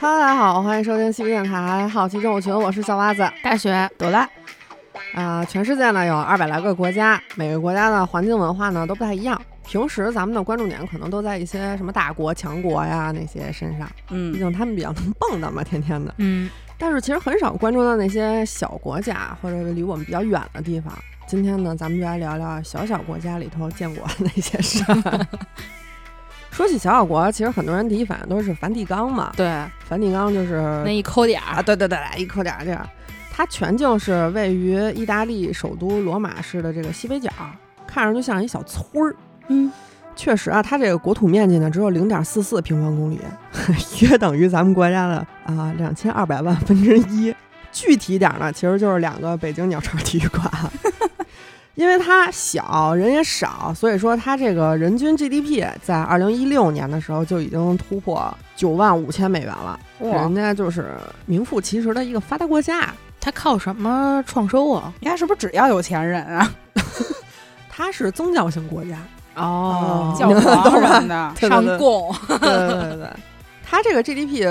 [0.00, 3.28] Hello，大家好，欢迎收听西皮电台好奇动物群，我是小蛙子。
[3.42, 4.28] 大学朵拉，
[5.12, 9.40] 啊、全世界呢有二百来个国家，每个国家的环境文化呢都不太一样。
[9.66, 16.14] 平时咱们的关注点可能都在一些什么大国、强国呀那些身上，嗯毕嗯，竟他们比较能蹦跶嘛，天天的。
[16.18, 20.92] 嗯，但是其实很少关注到那些小国家或者离我们比较远的地方。
[21.26, 25.26] 今天呢，咱们就来聊聊小小国家里头见过的那些事儿。
[26.58, 29.32] 说起小小国，其实很多人第一反应都是梵蒂冈嘛。
[29.36, 29.48] 对，
[29.88, 32.84] 梵蒂冈就是那一抠点啊，儿，对对对，一抠点儿这样。
[33.30, 37.30] 它全境是位于意大利首都罗马市的这个西北角，
[37.86, 39.14] 看上去像一小村儿。
[39.46, 39.70] 嗯，
[40.16, 43.20] 确实啊，它这个国土面积呢只有零点四四平方公里，
[44.02, 47.32] 约等于咱们国家的啊两千二百万分之一。
[47.70, 50.50] 具体点儿呢，其实就是两个北京鸟巢体育馆。
[51.78, 59.78] 因为它小，人也少，所以说它这个人均 GDP 在二零一六年的时候就已经突破九万五千美元了。
[60.00, 62.92] 哇人家就是名副其实的一个发达国家。
[63.20, 64.92] 它靠什么创收啊？
[65.00, 66.52] 人家是不是只要有钱人啊？
[67.70, 68.96] 它是宗教性国家，
[69.40, 73.10] 哦教皇 什么的，上供，对对对对，
[73.64, 74.44] 它这个 GDP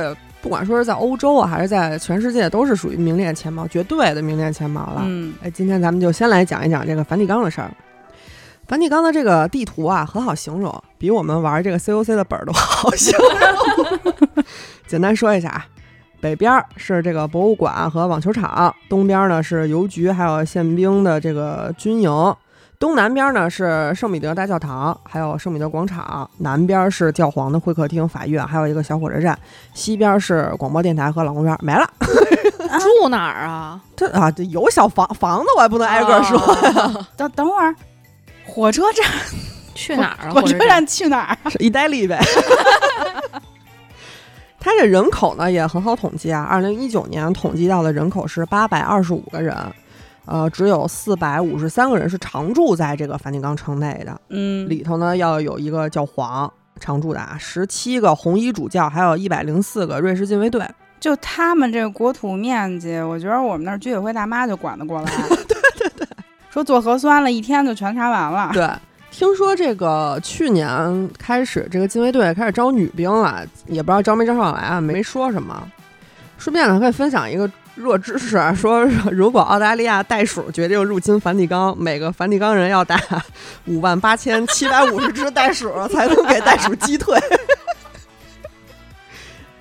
[0.47, 5.01] 不管说是在欧洲啊，还是在全世界，都是属于名列前茅，绝对的名列前茅了。
[5.03, 7.69] 嗯，哎，今天咱们就先来讲一讲这个梵蒂冈的事儿。
[8.65, 14.13] 梵蒂冈的这个地图啊，很好形容，比我们玩这个 COC 的本儿都 好形容。
[14.87, 15.65] 简单说一下啊，
[16.21, 22.09] 北边儿是这个博物馆和网球场，东边呢是邮局，还有宪兵的这个军营。
[22.79, 29.33] 东南边呢是圣彼得大教堂，还有圣彼得广场；南边是教皇的会客厅、法院，还有一个小火车站；
[29.73, 31.57] 西边是广播电台和老公园。
[31.59, 31.89] 没了，
[33.01, 33.81] 住哪儿啊？
[33.95, 36.37] 这啊，这有小房房子，我也不能挨个说。
[36.39, 37.75] 哦 等等会儿，
[38.45, 39.03] 火车站，
[39.73, 40.31] 去哪儿啊？
[40.31, 41.49] 火车站去哪儿？
[41.49, 42.19] 是意大利呗。
[44.59, 49.55] 它这人口呢也很好统计啊，二零一九年统计到的人口是八百二十五个人，
[50.27, 60.63] 呃，只有四百五十三个人是常住在这个梵蒂冈城内的，嗯，里头呢要有一个教皇常住的啊，十七个红衣主教，还有一百零四个瑞士禁卫队。
[60.99, 65.11] 就他们这个国土面积，我觉得我们那儿居委会大妈就管得过来。
[65.47, 66.07] 对对对，
[66.49, 68.49] 说做核酸了一天就全查完了。
[68.51, 68.67] 对，
[69.11, 75.71] 听说这个去年开始，这个禁卫队开始招女兵了，也不知道招没招上来啊，没说什么。
[76.39, 82.99] 顺便呢，可以分享一个热知识啊，说如果澳大利亚袋鼠决定入侵梵蒂冈，每个梵蒂冈人要打
[83.65, 87.15] 五万八千七百五十只袋鼠才能给袋鼠击退。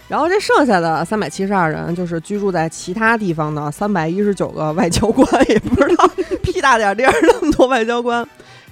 [0.09, 6.09] 然后这剩下的三百七十二人，就是居住在其他地方的三百一十九个外交官，也不知道
[6.43, 8.26] 屁大点地儿那么多外交官。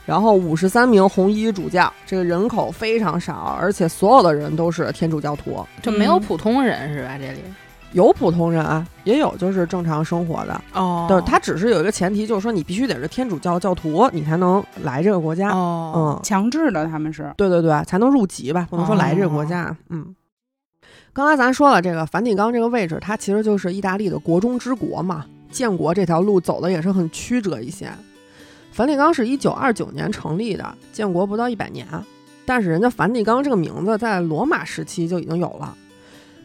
[0.07, 7.19] 然后五十三名红衣主教，这个人口非常少，而且所有的人都是天主教徒，就没有普通人是吧？
[7.19, 7.43] 这里
[7.95, 10.61] 有普通人啊，也有就是正常生活的。
[10.75, 15.51] 哦对，他只是有一个前提，就是说你必须得是天主教教徒，你才能来这个国家。
[15.51, 17.33] 哦，嗯，强制的，他们是。
[17.37, 19.75] 对对对，才能入籍吧，不能说来这个国家。
[19.91, 20.15] 嗯，
[21.13, 27.89] 刚才咱说了，这个梵蒂冈这个位置，它其实就是意大利的国中之国嘛，建国这条路走的也是很曲折一些。
[28.73, 31.87] 梵蒂冈是一九二九年成立的，建国不到一百年，
[32.45, 35.77] 但是人家梵蒂冈这个名字在罗马时期就已经有了。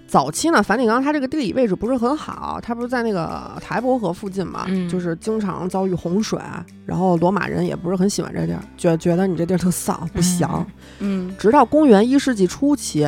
[0.09, 4.89] 早期呢，梵蒂冈它这个地理位置不是很好，它不是在那个台伯河附近嘛，嗯。
[4.89, 6.39] 就是经常遭遇洪水，
[6.83, 10.65] 然后罗马人也不是很喜欢这地儿，觉觉得你这地儿特丧不祥。
[10.97, 11.31] 嗯。
[11.37, 13.07] 直到公元一世纪初期，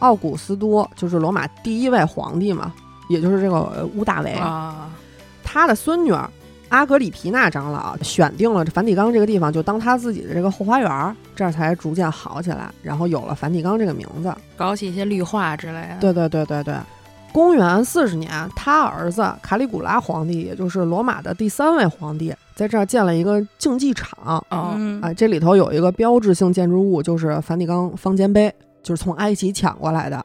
[0.00, 2.74] 奥古斯都就是罗马第一位皇帝嘛，
[3.08, 4.90] 也就是这个呃屋大维，啊，
[5.44, 6.28] 他的孙女儿
[6.70, 14.32] 阿格里皮娜长老选定了梵蒂冈这个地方，就当他自己的这个后花园儿，这儿才逐渐好起来，然后有了梵蒂冈这个名字。
[14.56, 15.96] 搞起一些绿化之类的。
[16.00, 16.74] 对对对对对。
[17.32, 24.44] 公元四十年，他儿子卡里古拉皇帝，也就是罗马的第三位皇帝，在这儿建了一个竞技场。
[24.48, 24.76] 啊，
[25.16, 28.52] 这里头有一个标志性建筑物，就是梵蒂冈方尖碑，
[28.82, 30.24] 就是从埃及抢过来的。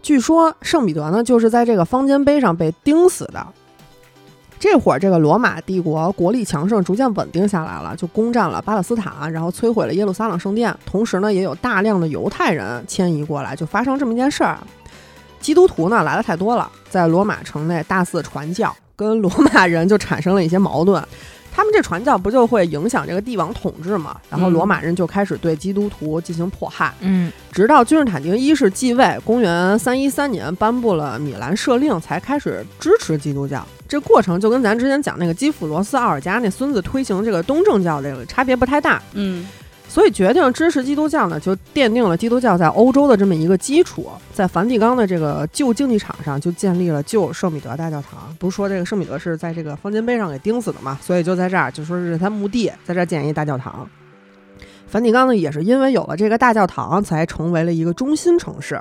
[0.00, 3.46] 据说圣彼得呢，就是在这个方尖碑上被钉死的。
[4.60, 10.74] 这会儿，这个罗马帝国国力强盛，逐渐稳定下来了，就攻占了巴勒斯坦，然后摧毁了耶路撒冷圣殿。
[10.84, 14.58] 同时呢，也有大量的犹太人迁移过来，就发生这么一件事儿：
[15.40, 21.02] 基督徒呢来的太多了，在罗马城内大肆传教，跟罗马人就产生了一些矛盾。
[21.58, 24.16] 他们这传教不就会影响这个帝王统治嘛？
[24.30, 33.66] 然后罗马人就开始对基督徒进行迫害，嗯，直到君士坦丁一世继位，公元三一三年颁布了米兰赦令，才开始支持基督教。
[33.88, 39.02] 这过程就跟咱之前讲那个基辅罗斯奥尔加那孙子推行这个东正教这个差别不太大。
[39.14, 39.44] 嗯
[39.88, 44.06] 所以决定支持基督教呢，就奠定了基督教在欧洲的这么一个基础。
[44.34, 48.32] 在梵蒂冈的这个旧竞技场上，就建立了旧圣彼得大教堂。
[48.38, 50.98] 不是说这个圣彼得是在这个方尖碑上给钉死的嘛？
[51.00, 53.88] 所以就在这儿，就说是他墓地，在这儿建一大教堂。
[54.86, 58.80] 梵蒂冈呢，也是因为有了这个大教堂，才成为了一个中心城市。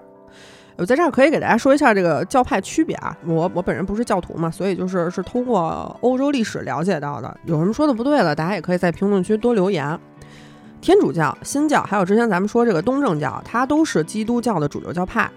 [0.76, 3.18] 我在这儿可以给大家说一下这个教派区别啊。
[3.26, 7.36] 我我本人不是教徒嘛，所以就是是通过欧洲历史了解到的。
[7.46, 9.98] 有什么说的不对的，大家也可以在评论区多留言。
[10.80, 15.30] 天主教、新教，还有之前咱们说这个东正教，它都是基督教的主流教派。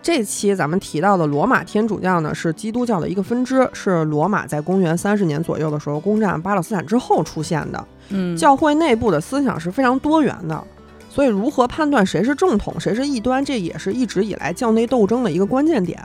[0.00, 7.84] 这期咱们提到的罗马天主教呢，是基督教的一个分支，是罗马在公元三十年左右的时候攻占巴勒斯坦之后出现的。
[8.10, 10.62] 嗯，教会内部的思想是非常多元的，
[11.08, 15.98] 所以如何判断谁是正统，谁是异端，这也是一直以来教内斗争的一个关键点。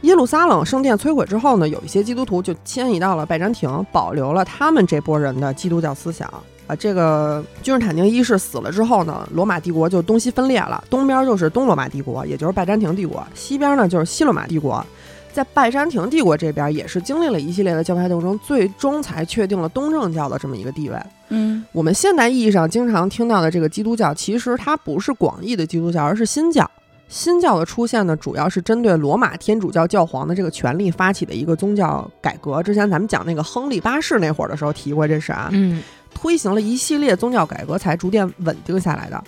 [0.00, 6.32] 耶路撒冷圣殿摧毁之后呢，有一些基督徒就迁移到了拜占庭，保留了他们这波人的基督教思想。
[6.66, 14.84] 啊，这个君士坦丁一世死了之后呢，罗马帝国就东西分裂了，东边就是东罗马帝国，也就是拜占庭帝国；西边呢就是西罗马帝国。
[15.32, 20.96] 在拜占庭帝国这边，也是经历了一系列的教派斗争，最终才确定了东正教的这么一个地位。
[21.30, 26.70] 嗯，我们现代意义上经常听到的这个基督教，其实它不是广义的基督教，而是新教。
[27.08, 32.62] 新教的出现呢，主要是针对罗马天主教教皇的这个权力发起的一个宗教改革。
[32.62, 35.48] 之前咱们讲那个亨利八世那会儿的时候提过这事啊。
[35.52, 35.82] 嗯，
[36.24, 39.22] 推行了一系列宗教改革，才逐渐稳定下来的。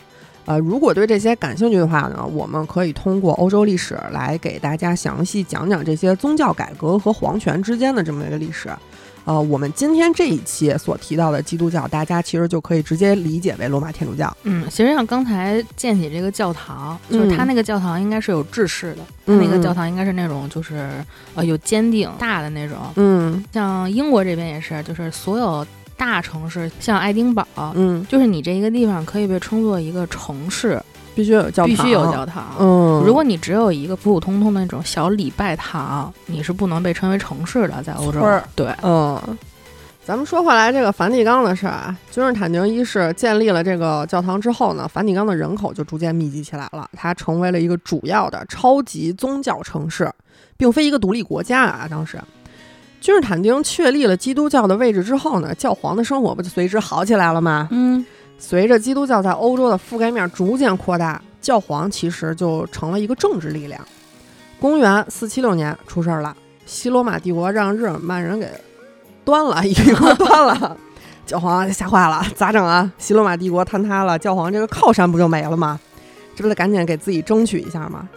[0.46, 8.70] 呃，如果对这些感兴趣的话呢，我们可以通过欧洲历史来给大家详细讲讲这些宗教改革和皇权之间的这么一个历史。
[9.26, 14.34] 呃，我们今天这一期所提到的基督教，大家其实就可以直接理解为罗马天主教。
[14.44, 21.04] 嗯，其实像刚才建起这个教堂，就是它那个教堂应该是有制式的，它嗯那个教堂应该是那种就是
[21.34, 22.78] 呃有尖顶大的那种。
[22.94, 25.66] 嗯像英国这边也是，就是所有
[25.96, 30.80] 大城市，像爱丁堡，嗯，就是你这一个地方可以被称作一个城市，
[31.14, 32.44] 必须有教堂，必须有教堂。
[32.58, 38.20] 嗯，如果你只有一个普普通通的那种小礼拜堂，你是不能被称为城市的，在欧洲。
[38.54, 39.20] 对，嗯，
[40.04, 50.08] 咱们说回来这个梵蒂冈的事儿啊，君士坦丁一世建立了这个教堂之后呢，梵蒂冈的人口就逐渐密集起来了，它成为了一个主要的超级宗教城市，
[50.56, 51.88] 并非一个独立国家啊。
[51.90, 52.20] 当时，
[53.00, 57.68] 君士坦丁确立了基督教的位置之后呢，教皇的生活不就随之好起来了吗？
[57.70, 58.04] 嗯，
[58.38, 63.80] 随着基督教在欧洲的覆盖面逐渐扩大，教皇其实就成了一个政治力量。
[64.58, 66.34] 公元四七六年出事儿了，
[66.64, 68.48] 西罗马帝国让日耳曼人给
[69.24, 70.76] 端了， 一个锅端了，
[71.26, 72.90] 教皇吓坏了，咋整啊？
[72.98, 75.78] 西罗马帝国坍塌了，教皇这个靠山不就没了吗？
[76.34, 78.08] 这不得赶紧给自己争取一下吗？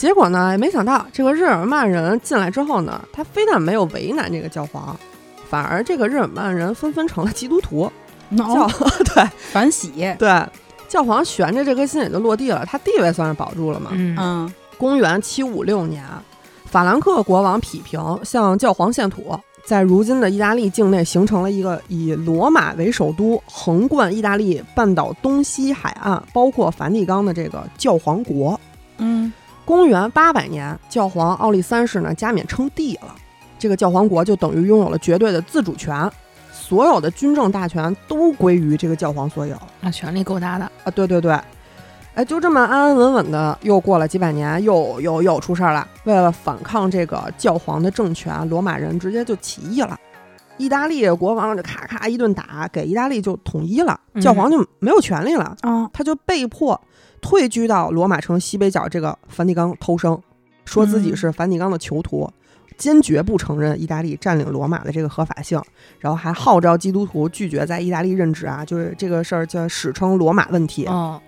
[0.00, 4.98] 结果呢，没想到这个日耳曼人进来之后呢，他非但没有为难这个教皇，
[5.50, 7.92] 反而这个日耳曼人纷纷成了基督徒。
[8.34, 8.70] 教哦，
[9.14, 9.90] 对反洗。
[10.18, 10.42] 对，
[10.88, 13.90] 教皇悬着这颗心也就落地了，他地位算是保住了嘛。
[13.92, 16.02] 嗯嗯公元七五六年，
[16.64, 28.58] 法兰克国王匹平向教皇献土，在如今的意大利境内形成了一个以罗马为首都、横贯意大利半岛东西海岸，包括梵蒂冈的这个教皇国。
[28.96, 29.30] 嗯
[29.70, 33.14] 公元八百年，教皇奥利三世呢加冕称帝了，
[33.56, 36.10] 这个教皇国就等于拥有了绝对的自主权，
[36.50, 39.56] 所有的军政大权都归于这个教皇所有。
[39.80, 40.64] 那权力够大的。
[40.82, 41.38] 啊，对对对，
[42.16, 45.86] 哎，就这么安安稳稳的，又过了几百年，又又又出事儿了。
[46.02, 49.96] 为了反抗这个教皇的政权，罗马人直接就起义了。
[50.56, 56.78] 意大利国王就咔咔一顿打，给意大利就统一了，嗯教皇就没有权利了，啊他就被迫
[57.20, 60.20] 退居到罗马城西北角这个梵蒂冈偷生，
[60.64, 62.30] 说自己嗯是梵蒂冈的囚徒。
[62.76, 65.60] 坚决不承认意大利占领罗马的这个合法性，
[65.98, 70.86] 然后还号召基督徒拒绝在意大利任职啊，就是这个事儿叫史称罗马问题。
[70.88, 71.20] 嗯，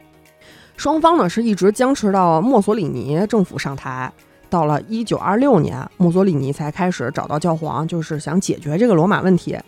[0.79, 4.11] 双方呢是一直僵持到墨索里尼政府上台，
[4.49, 9.59] 到了一九二六年，墨索里尼才开始找到教皇，就是想解决这个罗马问题。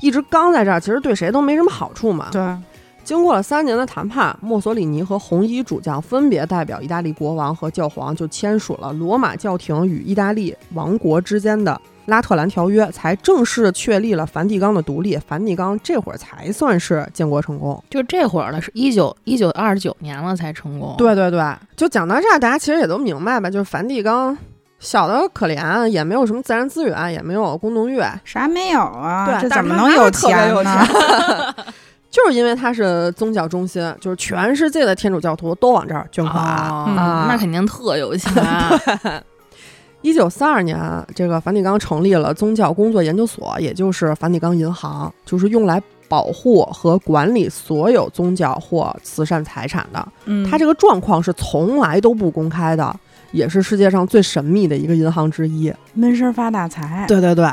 [0.00, 2.30] 一直刚在这儿，其实对谁都没什么好处嘛。
[2.32, 2.40] 对，
[3.04, 15.16] 经过了三年的谈判，墨索里尼和红衣主将分别代表意大利国王和教皇，就签署了罗马教廷与意大利王国之间的拉特兰条约，才正式确立了梵蒂冈的独立。
[15.16, 17.82] 梵蒂冈这会儿才算是建国成功。
[17.90, 21.42] 就这会儿了，是一九一九二九年了才成功。，对对对，
[21.76, 23.50] 就讲到这儿，大家其实也都明白吧？
[23.50, 24.36] 就是梵蒂冈
[24.78, 29.26] 小的可怜，也没有什么自然资源，也没有宫洞院，啥没有啊？
[29.26, 30.86] 对这怎么能有特别有呢？
[32.12, 36.44] 就是因为它是宗教中心，就是全世界的天主教徒都往这儿捐款。
[36.68, 38.30] 哦，啊那肯定特有钱。
[40.02, 40.78] 一九三二年，
[41.14, 50.06] 这个梵蒂冈成立了宗教工作研究所，也就是梵蒂冈银行，就是用来保护和管理所有宗教或慈善财产的。
[50.26, 52.94] 嗯，它这个状况是从来都不公开的，
[53.30, 55.72] 也是世界上最神秘的一个银行之一。
[55.94, 57.06] 闷声发大财。
[57.06, 57.48] 对对对，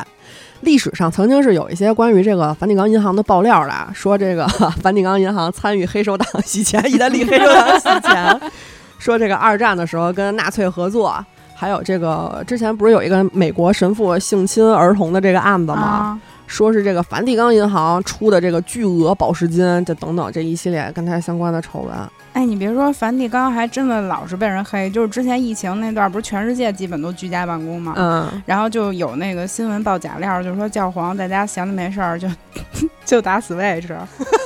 [0.61, 4.47] 历史上曾经是有一些关于这个梵蒂冈银行的爆料的，说这个
[4.81, 8.39] 梵蒂冈银行参与黑手党洗钱，意大利黑手党洗钱，
[8.99, 11.13] 说这个二战的时候跟纳粹合作。
[11.55, 15.81] 还有这个，之前不是有一个美国神父性侵儿童的这个案子吗？
[15.81, 21.95] 啊，说是这个梵蒂冈银行出的这个巨额保释金，这等等这一系列跟它相关的丑闻。
[22.33, 24.89] 哎，你别说，梵蒂冈还真的老是被人黑。
[24.89, 27.93] 就是之前疫情那段，不是全世界基本都居家办公嘛？
[27.95, 32.27] 嗯，然后就有那个新闻报假料，就说教皇在家闲着没事儿就
[33.05, 33.87] 就打 Switch，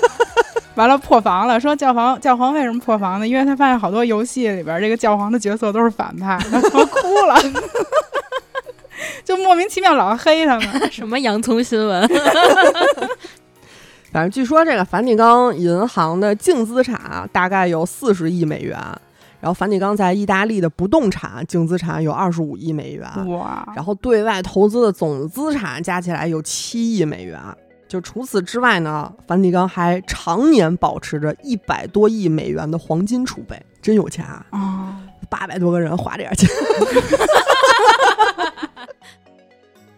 [0.76, 1.58] 完了破防了。
[1.58, 3.28] 说教皇教皇为什么破防呢？
[3.28, 7.36] 因为他发现好多游戏里边这个教皇的角色都是反派，他说哭了，
[9.24, 10.68] 就莫名其妙老黑他们。
[10.92, 12.08] 什么洋葱新闻？
[14.12, 18.78] 反正据说这个梵蒂冈银行的净资产啊大概有四十亿美元，
[19.40, 27.40] 然后梵蒂冈在意大利的不动产净资产有二十五亿美元，哇，然后对外投资的总资产加起来有七亿美元。
[27.88, 34.46] 就除此之外呢，梵蒂冈还常年保持着一百多亿美元的黄金储备，真有钱啊！
[34.50, 34.98] 啊，
[35.30, 36.50] 八百多个人花这点钱，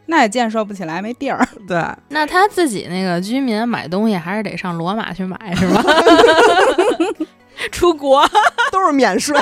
[0.08, 1.48] 那也建设不起来，没地儿。
[1.68, 5.84] 对，那他自己那个居民买东西还是得上罗马去买是吧？
[7.72, 8.28] 出国
[8.72, 9.36] 都是免税。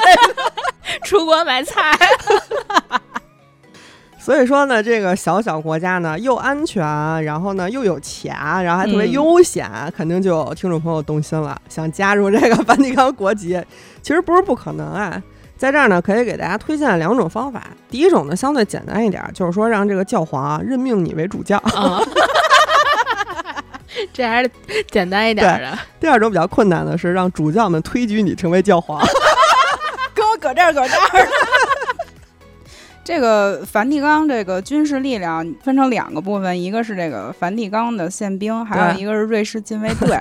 [1.04, 1.98] 出国买菜，
[4.20, 6.84] 所以说呢，这个小小国家呢，又安全，
[7.24, 13.60] 然后呢又有钱，然后还特别嗯悠闲，肯定就有听众朋友动心了，想加入这个梵蒂冈国籍。
[14.02, 15.22] 其实不是不可能啊，
[15.64, 17.64] 在这儿呢，可以给大家推荐两种方法。
[17.90, 21.56] 第一种呢，相对简单一点，就是说让这个教皇啊任命你为主教。
[21.60, 22.04] 啊，
[24.12, 24.52] 这还是
[24.92, 25.80] 简单一点的。
[26.02, 29.00] 第二种比较困难的是让主教们推举你成为教皇。
[30.14, 31.28] 跟我搁这儿搁这儿。
[33.06, 40.20] 这个梵蒂冈这个军事力量分成两个部分，一个是这个梵蒂冈的宪兵，还有一个是瑞士禁卫队。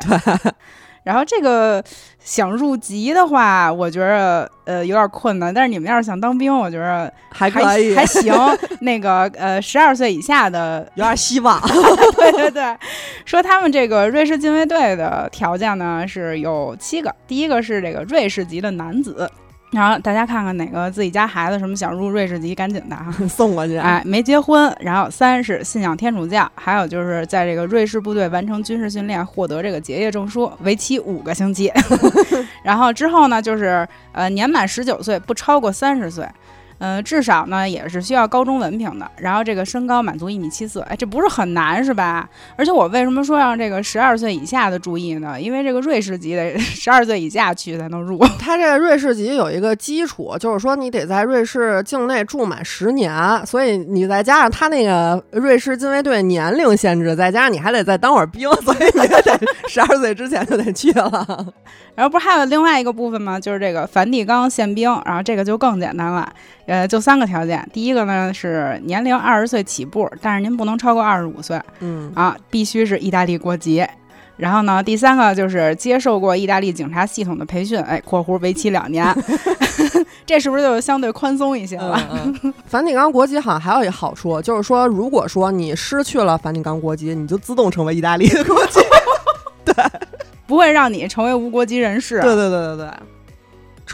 [1.05, 1.83] 然后这个
[2.21, 8.33] 想入籍的话，我觉着呃有点困难，但是你们要是想当兵，我觉着还还可以，还行。
[8.83, 11.61] 那个呃，十二岁以下的有点希望。
[12.17, 12.77] 对对对，
[13.25, 19.31] 说他们这个瑞士禁卫队的条件呢是有七个，第一个是这个瑞士籍的男子。
[19.73, 23.11] 然后大家看看哪个自己家孩子什么想入瑞士籍，赶紧的哈。
[23.27, 23.77] 送过去。
[23.79, 31.73] 哎，没结婚，然后三是信仰天主教，还有就是在这个瑞士部队完成军事训练，获得这个结业证书，为期五个星期。
[32.63, 36.29] 然后之后呢，就是呃年满十九岁，不超过三十岁。
[36.83, 42.29] 呃，至少呢也是需要高中文凭的，然后这个身高满足一米七四，哎，这不是很难是吧？
[42.57, 45.41] 而且我为什么说让这个十二岁以下的注意呢？
[45.41, 48.19] 因为这个瑞士籍得十二岁以下去才能入。
[48.37, 61.47] 他这个瑞士籍有一个基础，就是说你得在瑞士境内住满十年，所以你再加上他那个瑞士禁卫队年龄限制，再加上你还得再当会儿兵，所以你也得十二岁之前就得去了。
[61.95, 63.39] 然后不是还有另外一个部分吗？
[63.39, 66.27] 就是这个梵蒂冈宪兵，然后这个就更简单了，
[66.67, 67.67] 呃，就三个条件。
[67.73, 73.85] 第一个呢是年龄二十岁起步，但是您不能超过二十五岁嗯，啊，必须是意大利国籍。
[74.37, 79.07] 然后呢，第三个就是接受过意大利警察系统的培训，哎（括弧为期两年
[80.27, 82.01] ），这是不是就相对宽松一些了？
[82.11, 88.81] 嗯嗯 梵蒂冈国籍好像还有一好处，就是说，如果说你失去了梵蒂冈国籍，你就自动成为意大利的国籍。
[89.65, 89.75] 对
[90.47, 92.21] 不会让你成为无国籍人士。
[92.21, 92.89] 对对对对对。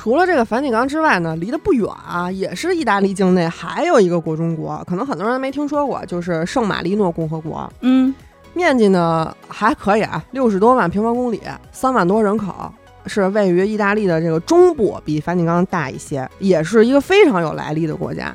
[0.01, 7.69] 除了这个梵蒂冈之外呢，离得不远啊，也是意大利境内还有一个国中国，可能很多人没听说过，就是圣马力诺共和国。
[7.81, 8.15] 嗯，
[8.55, 12.73] 面积呢还可以啊，六十多万平方公里，三万多人口，
[13.07, 18.33] 是位于意大利的这个中部，比梵蒂冈大一些，也是一个非常有来历的国家。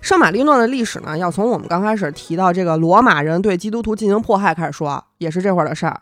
[0.00, 6.00] 圣马力诺的历史呢，要从我们刚开始提到这个罗马人对基督徒进行迫害开始说，也是这会儿的事儿。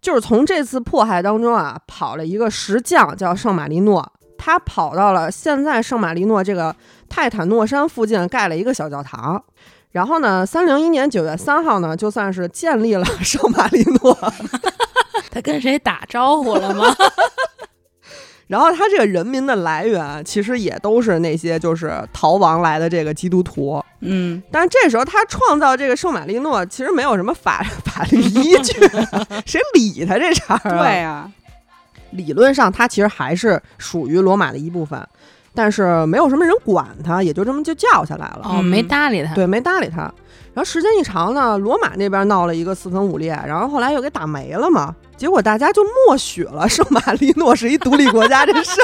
[0.00, 6.74] 就是从这次迫害当中啊，跑了一个石匠叫圣马力诺，他跑到了现在圣马力诺这个
[7.08, 9.42] 泰坦诺山附近盖了一个小教堂。
[9.90, 14.16] 然后呢，三零一年九月三号呢，就算是建立了圣马力诺。
[15.30, 16.94] 他跟谁打招呼了吗？
[18.48, 23.82] 然后他这个人民的来源其实也都是那些就是逃亡来的这个基督徒。
[24.00, 28.72] 嗯，但是这时候他创造这个圣马力诺，其实没有什么法法律依据，
[29.44, 30.78] 谁理他这茬儿啊？
[30.78, 31.30] 对呀、
[32.10, 35.06] 理论上它其实还是属于罗马的一部分，
[35.54, 38.42] 但是没有什么人管它，也就这么就叫下来了。
[38.44, 39.34] 哦，没搭理他。
[39.34, 40.02] 对，没搭理他。
[40.54, 44.94] 然后时间一长呢，罗马那边闹了一个四分五裂，然后后来又给打没了嘛。
[45.16, 48.80] 结果大家就默许了圣马力诺是一独立国家这事。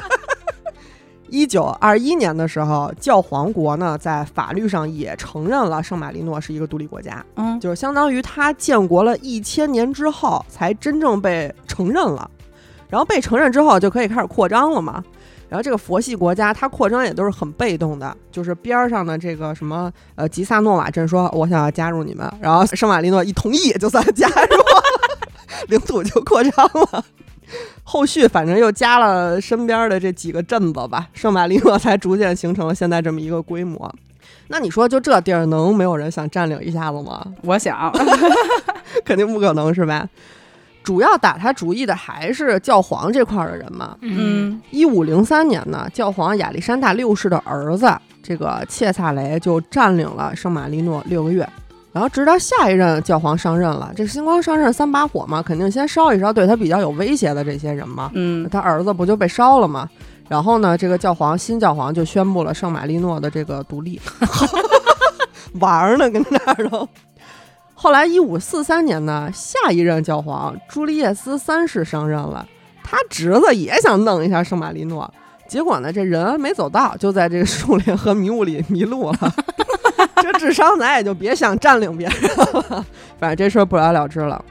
[1.28, 12.30] 一九二一年的时候，教皇国呢在法律上也承认了圣马力诺是一个独立国家，嗯，就是相当于他建国了一千年之后才真正被承认了。
[12.94, 15.02] 然后被承认之后就可以开始扩张了嘛。
[15.48, 24.56] 然后这个佛系国家它扩张也都是很被动的，就是边儿上的这个什么呃吉萨诺瓦镇说我想要加入你们，然后圣马力诺一同意就算加入，
[25.66, 27.04] 领土就扩张了。
[27.82, 33.92] 后续反正又加了身边的这几个镇子吧，圣马力诺才逐渐形成了现在这么一个规模。
[34.46, 37.26] 那你说就这地儿能没有人想占领一下子吗？
[37.42, 37.92] 我想，
[39.04, 40.08] 肯定不可能是吧？
[40.84, 43.96] 主要打他主意的还是教皇这块的人嘛。
[44.02, 47.90] 嗯，一五零三年呢，教皇亚历山大六世的儿子
[48.22, 51.48] 这个切萨雷就占领了圣马力诺六个月，
[51.90, 58.10] 然后直到下一任教皇上任了，这星光上任三把火嘛，肯定先烧一烧对他比较有威胁的这些人嘛。
[58.14, 59.88] 嗯，他儿子不就被烧了吗？
[60.28, 64.00] 然后呢，这个教皇新教皇就宣布了圣马力诺的这个独立，
[65.60, 66.88] 玩儿呢跟那儿都。
[67.84, 72.48] 后来，一五四三年呢，下一任教皇朱利叶斯三世上任了，
[72.82, 75.12] 他侄子也想弄一下圣马力诺，
[75.46, 79.18] 结果呢，这人没走到，就在这个树林和迷雾里迷路了。
[80.16, 82.86] 这智商咱也就别想占领别人了，
[83.20, 84.42] 反正这事儿不了了之了。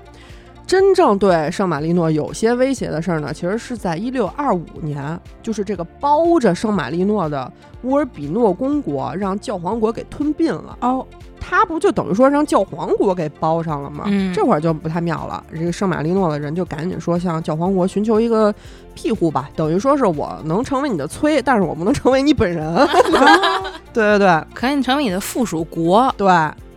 [0.67, 10.77] 真正对圣马力诺有些威胁的事儿呢，其实是在一六二五年，就是这个包着圣马力诺的乌尔比诺公国让教皇国给吞并了。
[10.81, 11.05] 哦，
[11.45, 14.05] 他不就等于说让教皇国给包上了吗？
[14.07, 15.43] 嗯这会儿就不太妙了。
[15.53, 18.53] 这个圣马力诺的人就赶紧说向教皇国寻求一个
[18.95, 22.73] 庇护吧，等于说是我能成为你的崔，但是我不能成为你本人。
[23.93, 26.13] 对对对可以成为你的附属国。
[26.17, 26.27] 对。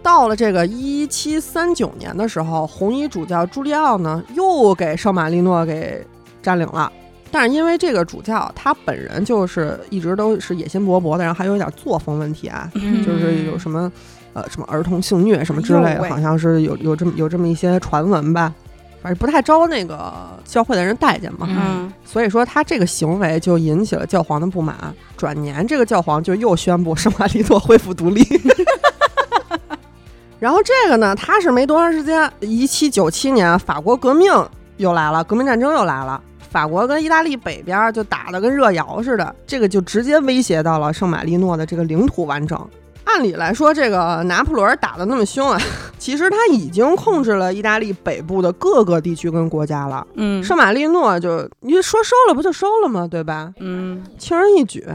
[0.03, 6.07] 到了这个一七三九年的时候，红衣主教朱利奥呢又给圣马力诺给
[6.41, 6.93] 占领了。
[7.33, 13.91] 但是因为这个主教他本人就是一直都是野心勃勃的，然后还有一点作风问题啊，嗯就是有什么
[14.37, 18.53] 呃什么儿童性虐什么之类好像是有有这么有这么一些传闻吧，
[19.03, 20.13] 反正不太招那个
[20.45, 21.49] 教会的人待见嘛。
[21.49, 24.77] 嗯，所以说他这个行为就引起了教皇的不满。
[25.17, 28.23] 转年，这个教皇就又宣布圣马力诺恢复独立。
[30.39, 34.31] 然后这个呢，他是没多长时间，一七九七年法国革命
[34.77, 36.21] 又来了，革命战争又来了。
[36.51, 42.69] 法国跟意大利北边就打得跟热窑似的，这个就直接威胁到了圣马力诺的这个领土完整。
[43.07, 45.59] 按理来说，这个拿破仑打得那么凶啊，
[45.99, 50.07] 其实他已经控制了意大利北部的各个地区跟国家了。
[50.15, 53.09] 嗯，圣马力诺就你说收了不就收了吗？
[53.11, 53.53] 对吧？
[53.61, 54.87] 嗯，轻而易举。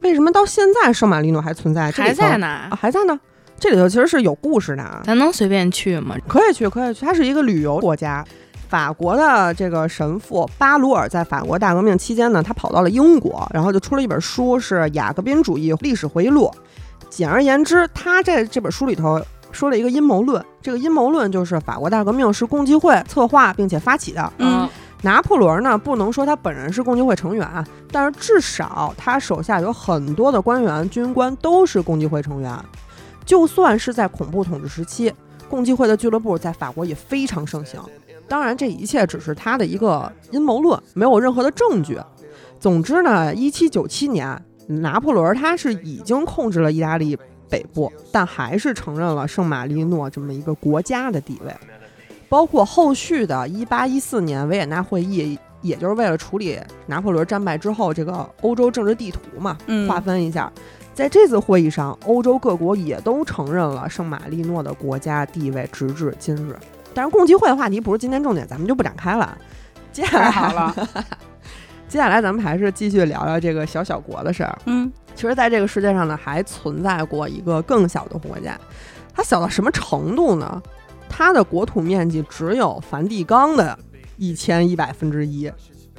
[0.00, 1.90] 为什么到现在圣马力诺还存在？
[1.90, 3.18] 还在呢啊，，还在呢。
[3.58, 6.14] 这里头其实是有故事的啊，咱能随便去吗？
[6.28, 7.06] 可以去，可以去。
[7.06, 8.24] 它是一个旅游国家。
[8.68, 16.50] 法国的这个神父巴鲁尔在法国大革命期间呢，他跑到了英国，然后就出了一本书，是《雅各宾主义历史回忆录》。
[17.10, 19.20] 简而言之，他在这本书里头
[19.52, 20.44] 说了一个阴谋论。
[20.60, 24.32] 这个阴谋论就是法国大革命是共济会策划并且发起的。
[24.38, 24.68] 嗯，
[25.02, 32.50] 拿破仑呢，不能说他本人是共济会成员啊，但是至少他手下有很多的官员、军官都是共济会成员。
[33.24, 35.12] 就算是在恐怖统治时期，
[35.48, 37.80] 共济会的俱乐部在法国也非常盛行。
[38.26, 41.98] 当然，这一切只是他的一个阴谋论，没有任何的证据。
[42.58, 47.16] 总之呢，一七九七年，拿破仑他是已经控制了意大利
[47.48, 51.54] 北部，但还是承认了圣马力诺这么一个国家的地位。
[52.28, 60.50] 包括后续的1814年维也纳会议，也就是为了处理拿破仑战败之后这个欧洲政治地图嘛，嗯划分一下。
[60.94, 66.56] 在这次会议上，欧洲各国也都承认了圣马力诺的国家地位，直至今日。
[66.92, 69.36] 但是共济会的话题不是今天重点，咱们就不展开了。
[69.92, 70.74] 接下来好了，
[71.94, 74.58] 接下来咱们还是继续聊聊这个小小国的事儿。
[74.66, 78.58] 嗯，其实，在这个世界上呢，还存在过一个更小的国家，
[79.14, 80.60] 它小到什么程度呢？
[81.08, 83.78] 它的国土面积只有梵蒂冈的
[84.16, 85.48] 一千一百分之一，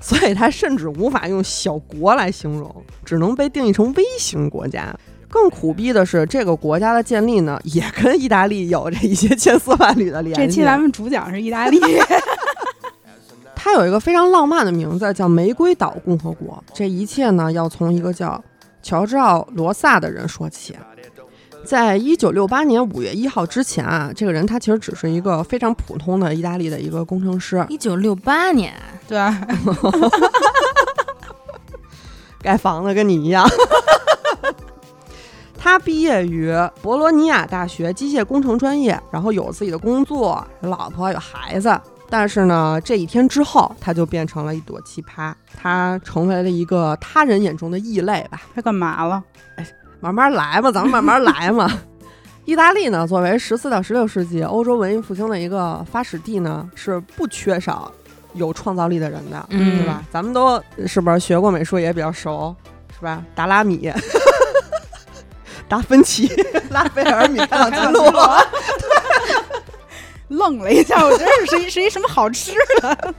[0.02, 4.94] 所以它甚至无法用小国来形容，只能被定义成微型国家。
[5.30, 10.46] 更苦逼的是，这个国家的建立呢，也跟意大利有着一些千丝万缕的联系。
[10.46, 11.80] 这期咱们主讲是意大利，
[13.66, 16.64] 它有一个非常浪漫的名字，叫玫瑰岛共和国。
[16.72, 18.40] 这一切呢，要从一个叫
[18.84, 20.78] 乔治奥·罗萨的人说起。
[21.66, 27.66] 在一九六八年五月一号之前啊，这个人他其实只是一个非常普通的意大利的一个工程师。
[27.68, 28.72] 一九六八年，
[29.08, 29.48] 对， 啊
[32.44, 33.50] 盖房子跟你一样。
[35.58, 41.76] 他毕业于博罗尼亚大学机械工程专业，然后有自己的工作，有老婆有孩子。
[42.10, 48.42] 但是呢，这一天之后，他就变成了一朵奇葩，他成为了一个他人眼中的异类吧。
[48.54, 49.24] 他干嘛了？
[49.58, 49.66] 哎
[50.00, 51.72] 慢慢来嘛，咱们慢慢来嘛。
[52.46, 57.92] 意大利呢，作为十四到十六世纪欧洲文艺复兴的一个发始地呢，是不缺少
[58.34, 60.04] 有创造力的人的，嗯对吧？
[60.12, 62.56] 咱们都是不是学过美术也比较熟，
[62.94, 63.24] 是吧？
[63.34, 63.92] 达拉米、
[65.68, 66.30] 达芬奇、
[66.70, 68.12] 拉斐尔、米开朗基罗，
[70.30, 73.14] 愣了一下，我觉得是一是一什么好吃的？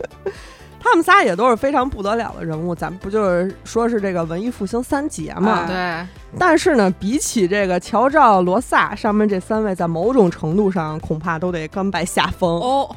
[0.78, 2.72] 他们仨也都是非常不得了的人物。
[2.72, 5.66] 咱们不就是说是这个文艺复兴三杰嘛？
[5.68, 12.48] 哎对，但是呢，比起这个乔兆、罗萨上面这三位，在某种程度上恐怕都得甘拜下风。
[12.60, 12.94] 哦，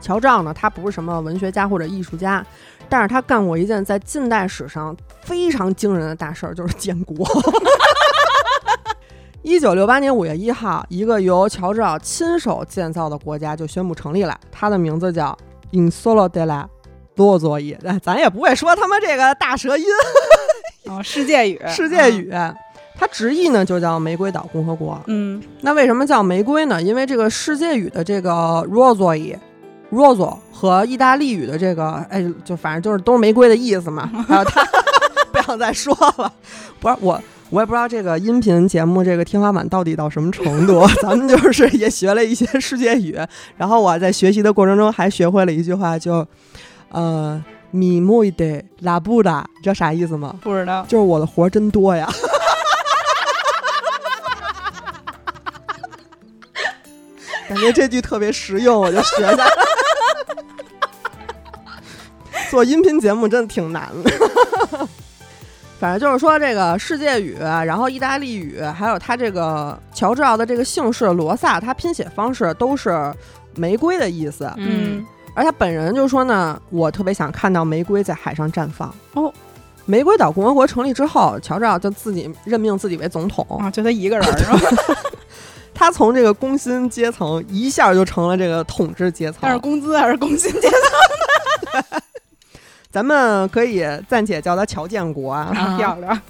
[0.00, 2.46] 乔兆呢，他不是什么文学家或者艺术家，
[2.88, 7.26] 但是他干过一件在近代史上非常惊人的大事儿，就是建国。
[9.42, 15.36] 一九六八年五月一号，一个由乔治奥亲手建造的国家就宣布成立了，它的名字叫
[15.72, 16.66] Insolo della
[17.16, 19.86] l o z o i 哎，咱也不会说他们这个大舌音，
[20.90, 22.30] 哦，世界语，世界语。
[22.98, 25.00] 它直译呢就叫玫瑰岛共和国。
[25.06, 26.82] 嗯，那为什么叫玫瑰呢？
[26.82, 28.30] 因为这个世界语的这个
[28.70, 29.36] rosoi。
[29.90, 34.06] roso 和意大利语的这个，哎，就反正就是都是玫瑰的意思嘛。
[34.28, 34.64] 还有他，
[35.32, 36.32] 不想再说了。
[36.78, 37.20] 不是我，
[37.50, 40.86] 我也不知道这个音频节目这个天花板到底到什么程度。
[41.02, 43.18] 咱们就是也学了一些世界语，
[43.56, 46.26] 然后我在学习的过程中还学会了一句话，就
[46.90, 50.36] 呃 muy de la b u d a 你知道啥意思吗？
[50.40, 50.84] 不知道。
[50.88, 52.08] 就是我的活儿真多呀。
[57.48, 59.50] 感觉这句特别实用，我就学下来。
[62.48, 64.10] 做音频节目真的挺难的。
[65.80, 73.10] 反正就是说，这个世界语，然后意大利语，还有他这个乔治奥的这个姓氏罗萨，他拼写方式都是
[73.56, 74.52] 玫瑰的意思。
[74.58, 75.02] 嗯，
[75.34, 78.94] 而他本人就说呢，我特别想看到玫瑰在海上绽放。
[79.14, 79.32] 哦，
[79.86, 84.60] 玫瑰岛共和国成立之后，乔治奥就自己任命自己为总统，啊，就他一个人是吧？
[85.72, 89.58] 他从这个工薪阶层一下就成了这个统治阶层但是。
[89.58, 91.82] 工资还是工薪阶层
[92.90, 95.52] 咱们可以暂且叫它乔建国啊。
[95.56, 96.20] 啊 漂亮。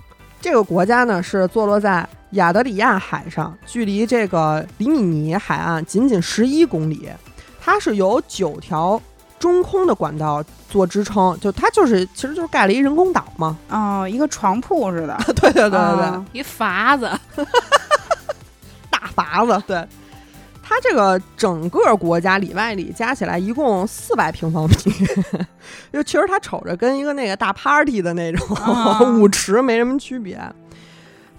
[0.40, 7.08] 这个国家呢是坐落在亚得里亚海上，距离这个里米尼海岸仅仅十一公里。
[7.62, 9.00] 它是由九条
[9.38, 13.58] 中空的管道做支撑，就它就是其实就是盖了一人工岛嘛。
[13.68, 15.14] 哦，一个床铺似的。
[15.26, 15.80] 对对对对对。
[15.80, 17.10] 啊一筏子，
[18.88, 19.86] 大筏子，对。
[20.70, 24.76] 它这个整个国家里外里加起来一共四百平方米，
[25.92, 29.00] 就其实它瞅着跟一个那个大 party 的那种、啊。
[29.18, 30.40] 舞池没什么区别。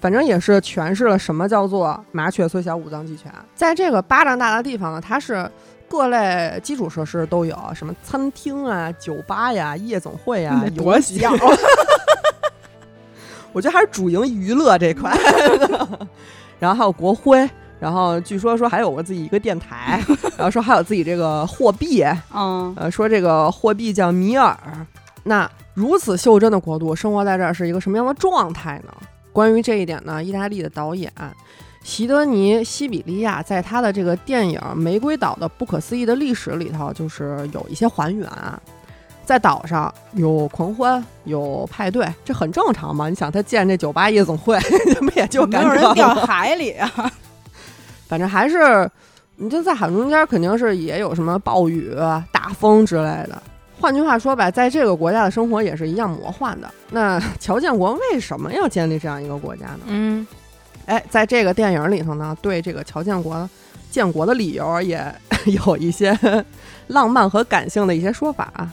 [0.01, 3.31] 反正也是诠释了什么叫做麻雀虽小五脏俱全。
[3.55, 5.49] 在这个巴掌大的地方呢，它是
[5.87, 11.31] 各类基础设施都有，什么餐厅啊、酒吧呀、夜总会呀， 那多游戏小，
[13.53, 15.17] 我觉得还是主营娱乐这块，
[16.59, 17.49] 然后还有国徽，
[17.81, 19.99] 然后据说说还有我自己一个电台，
[20.37, 24.55] 然后说还有自己这个货币， 嗯，呃，说这个货币叫米尔。
[25.23, 28.93] 那如此袖珍的国度，生活在这儿是一个什么样的状态呢？
[29.33, 31.11] 关于这一点呢，意大利的导演
[31.83, 38.61] 席德尼·西比利亚在他的这个电影《玫瑰岛的不可思议的历史》里头，就是有一些还原啊。
[39.25, 43.09] 在岛上有狂欢，有派对，这很正常嘛。
[43.09, 44.59] 你想，他建这酒吧夜总会，
[45.01, 47.11] 不也就没有人掉海里啊？
[48.11, 48.91] 反正还是，
[49.37, 51.95] 你就在海中间，肯定是也有什么暴雨、
[52.29, 53.41] 大风之类的。
[53.79, 56.69] 换句话说吧，在这个国家的生活也是一样魔幻的。
[56.89, 59.79] 那 乔建国为什么要建立这样一个国家呢？
[59.85, 60.27] 嗯，
[60.87, 63.49] 哎，在这个电影里头呢，对这个乔建国
[63.89, 65.01] 建国的理由也
[65.65, 66.13] 有一些
[66.87, 68.69] 浪漫和感性的一些说法啊。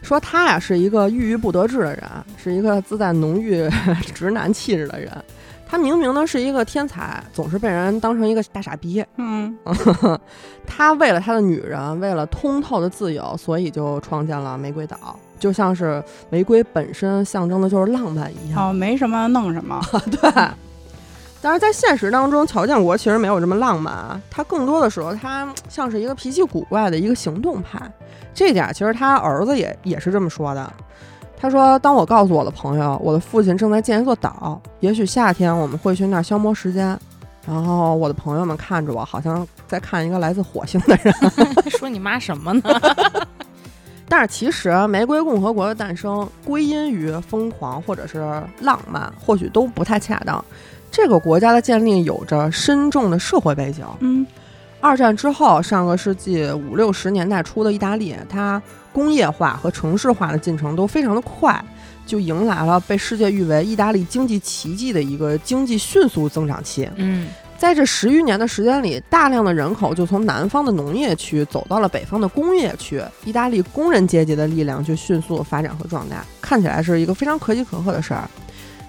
[0.00, 2.02] 说他呀是一个郁郁不得志的人，
[2.42, 3.68] 是一个自带浓郁
[4.14, 5.12] 直男气质的人。
[5.72, 9.02] 他明明呢是一个天才，总是被人当成一个大傻逼。
[9.16, 9.56] 嗯，
[10.68, 18.68] 他为了他的女人，为了通透的自由，所以就创建了玫瑰岛，就像是玫瑰本身象征的就是浪漫一样。
[18.68, 19.80] 哦，没什么弄什么。
[20.20, 20.30] 对。
[21.40, 27.80] 但是在现实当中，乔建国其实没有这么浪漫啊，他更多的时候他像是一个脾气古怪的一个行动派。
[28.34, 30.70] 这点其实他儿子也也是这么说的。
[31.42, 36.96] 他说：“当我告诉我的朋友，我的父亲正在建一座岛，也许夏天我们会去那儿消磨时间。
[37.44, 41.12] 然后我的朋友们看着我，好像在看一个来自火星的人。
[41.76, 42.62] 说你妈什么呢？
[44.08, 48.20] 但是其实玫瑰共和国的诞生归因于疯狂或者是
[48.60, 50.44] 浪漫，或许都不太恰当。
[50.92, 53.84] 这个国家的建立有着深重的社会背景。
[53.98, 54.24] 嗯
[54.80, 61.64] 二战之后，上个世纪五六十年代初的意大利，它工业化和城市化的进程都非常的快，
[62.06, 66.88] 就迎来了被世界誉为意大利经济奇迹的一个经济迅速增长期。
[66.96, 67.28] 嗯
[67.58, 78.28] 在这十余年的时间里，大量的人口就从南方的农业区走到了北方的工业区，意大利工人阶级的力量就迅速发展和壮大，看起来是一个非常可喜可贺的事儿。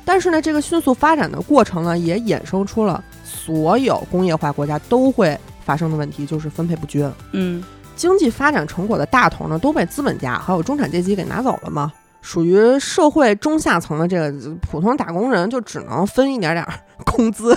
[0.03, 7.07] 但是呢，这个迅速发展的过程呢，也衍生出了所有工业化国家都会发生的问题，就是分配不均。
[7.33, 7.63] 嗯
[7.95, 11.91] 经济发展成果的大头呢，都被资本家还有中产阶级给拿走了嘛。
[12.21, 16.65] 属于社会中下层的这个普通打工人，就只能分一点点
[17.05, 17.53] 工资，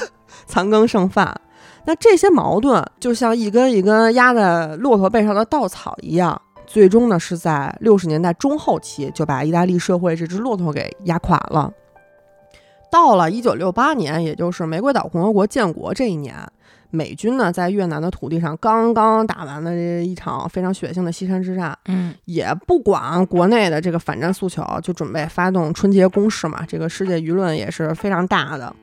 [0.46, 1.40] 残羹剩饭。
[1.84, 11.72] 那这些矛盾就像一根一根压在骆驼背上的稻草一样，最终呢是在六十年代中后期就把意大利社会这只骆驼给压垮了。
[12.90, 16.34] 到了一九六八年，也就是玫瑰岛共和国建国这一年，
[16.90, 26.64] 美军呢在越南的土地上刚刚打完了这一场非常血腥的西山之战，嗯也不管国内的这个反战诉求，就准备发动春节攻势嘛。
[26.66, 28.74] 这个世界舆论也是非常大的。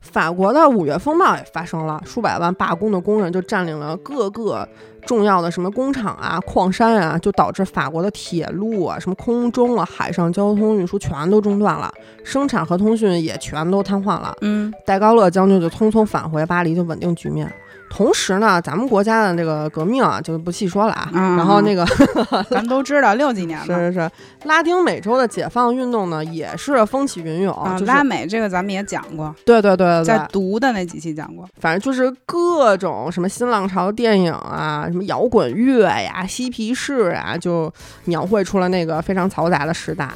[0.00, 4.68] 法国的五月风暴也发生了，数百万罢工的工人就占领了各个
[5.06, 11.90] 重要的什么工厂啊、矿山啊，就导致法国的铁路啊、什么空中啊、海上交通运输全都中断了，
[12.24, 14.36] 生产和通讯也全都瘫痪了。
[14.40, 17.50] 嗯戴高乐将军就匆匆返回巴黎，就稳定局面。
[17.88, 21.08] 同时呢，咱们国家的这个革命啊，就不细说了啊。
[21.12, 21.86] 嗯然后那个
[22.50, 23.78] 咱们都知道六几年是嘛。
[23.78, 24.10] 是是，
[24.44, 27.54] 拉丁美洲的解放运动呢，也是风起云涌。
[27.54, 31.48] 啊，就是拉美这个咱们也讲过，对对对对在，读的那几期讲过。
[31.58, 37.72] 反正就是各种什么新浪潮电影啊，什么摇滚乐呀、嬉皮士啊，就
[38.04, 40.10] 描绘出了那个非常嘈杂的时代。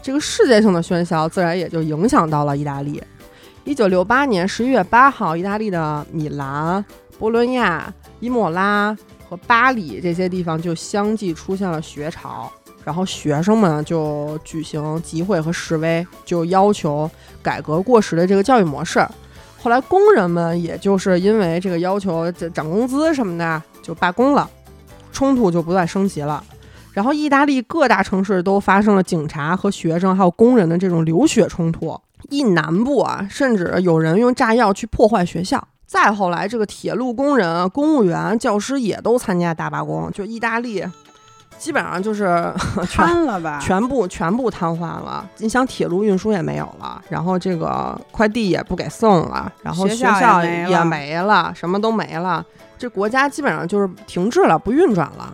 [0.00, 3.02] 这个世界性的喧嚣，自然也就影响到了意大利。
[3.64, 6.84] 一九六八年十一月八号，意大利的米兰、
[7.18, 8.96] 博伦亚、伊莫拉
[9.28, 12.50] 和巴黎这些地方就相继出现了学潮，
[12.84, 17.10] 然后学生们就举行集会和示威，就要求
[17.42, 19.06] 改革过时的这个教育模式。
[19.58, 24.48] 后来工人们也就是因为这个要求涨工资什么的，就罢工了，
[25.10, 26.44] 冲突就不断升级了。
[26.92, 32.00] 然后，意大利各大城市都发生了警察和学生还有工人的这种流血冲突。
[32.30, 35.68] 一南部啊，甚至有人用炸药去破坏学校。
[35.86, 40.84] 再后来，这个铁路工人、公务员、教师也都参加大罢工，就意大利
[41.58, 42.52] 基本上就是
[42.90, 43.60] 全瘫了吧？
[43.62, 45.26] 全部全部瘫痪了。
[45.38, 52.44] 你想，铁路运输也没有了，然后这个快递也不给送了，然后学学校校也没了也没了，什么都没了。
[52.76, 55.32] 这国家基本上就是停滞了，不运转了。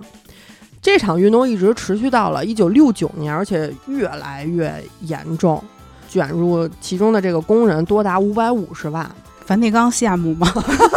[0.81, 5.63] 这场运动一直持续到了一九六九年，而且越来越严重，
[6.09, 9.11] 卷入其中的这个工人多达五百五十万。
[9.45, 10.53] 梵蒂冈羡慕吗？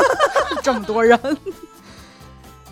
[0.63, 1.19] 这么多人，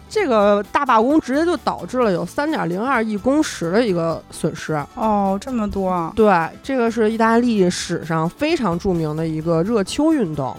[0.10, 4.74] 这个大罢工直接就导致了有三点零二亿工时的一个损失。
[4.96, 6.34] 哦，这么多，对，
[6.64, 10.56] 这个是意大利史上非常著名的一个热秋运动。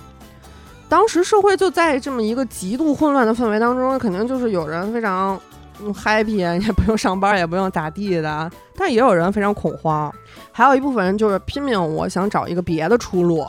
[0.88, 5.40] 当时社会就在这么一个极度混乱的氛围当中，肯定就是有人非常
[5.82, 10.12] 嗯 happy，也不用上班，也不用咋地的，但也有人非常恐慌，
[10.52, 13.44] 还有一部分人就是拼命，我想找一个别的出路。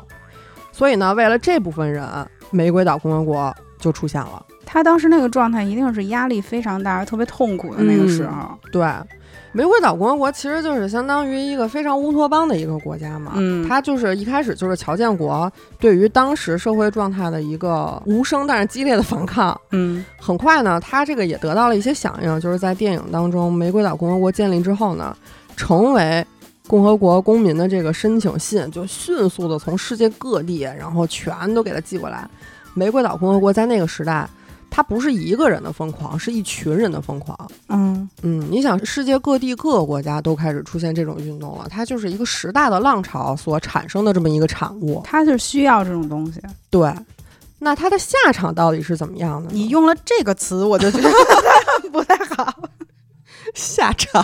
[0.75, 2.05] 所以呢，为了这部分人，
[2.51, 4.45] 玫瑰岛共和国就出现了。
[4.65, 8.49] 他当时那个状态一定是压力非常大、特别痛苦的那个时候。
[8.73, 8.85] 对，
[9.53, 13.31] 玫瑰岛共和国其实就是相当于一个非常乌托邦的一个国家嘛。
[13.35, 19.57] 嗯它就是一开始就是乔建国对于当时社会状态的一个无声但是激烈的反抗。
[19.71, 25.15] 嗯很快呢，他这个也得到了一些响应，就是在电影当中，玫瑰岛共和国建立之后呢，
[25.55, 26.25] 成为
[26.67, 32.27] 共和国公民的这个申请信就迅速的从世界各地，然后全都给他寄过来。
[32.73, 34.27] 玫瑰岛共和国在那个时代，
[34.69, 37.37] 它不是一个人的疯狂，是一群人的疯狂。
[37.69, 45.01] 嗯嗯，你想，世界各地各个国家都开始出现这种运动了，它就是一个时代的浪潮所产生的这么一个产物。
[45.05, 46.41] 它是需要这种东西。
[46.69, 46.93] 对，
[47.59, 49.51] 那它的下场到底是怎么样的呢？
[49.53, 51.09] 你用了这个词，我就觉得
[51.93, 52.53] 不太好。
[53.53, 54.21] 下场，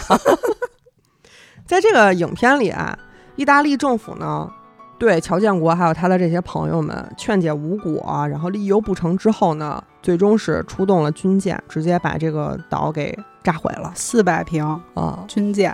[1.71, 2.93] 在这个影片里啊，
[3.37, 4.51] 意大利政府呢
[4.99, 14.61] 对乔建国还有他的这些朋友们劝解无果，然后利诱不成之后呢，最终是出动了军舰，直接把这个岛给炸毁了四百平
[14.95, 15.23] 啊。
[15.29, 15.73] 军舰，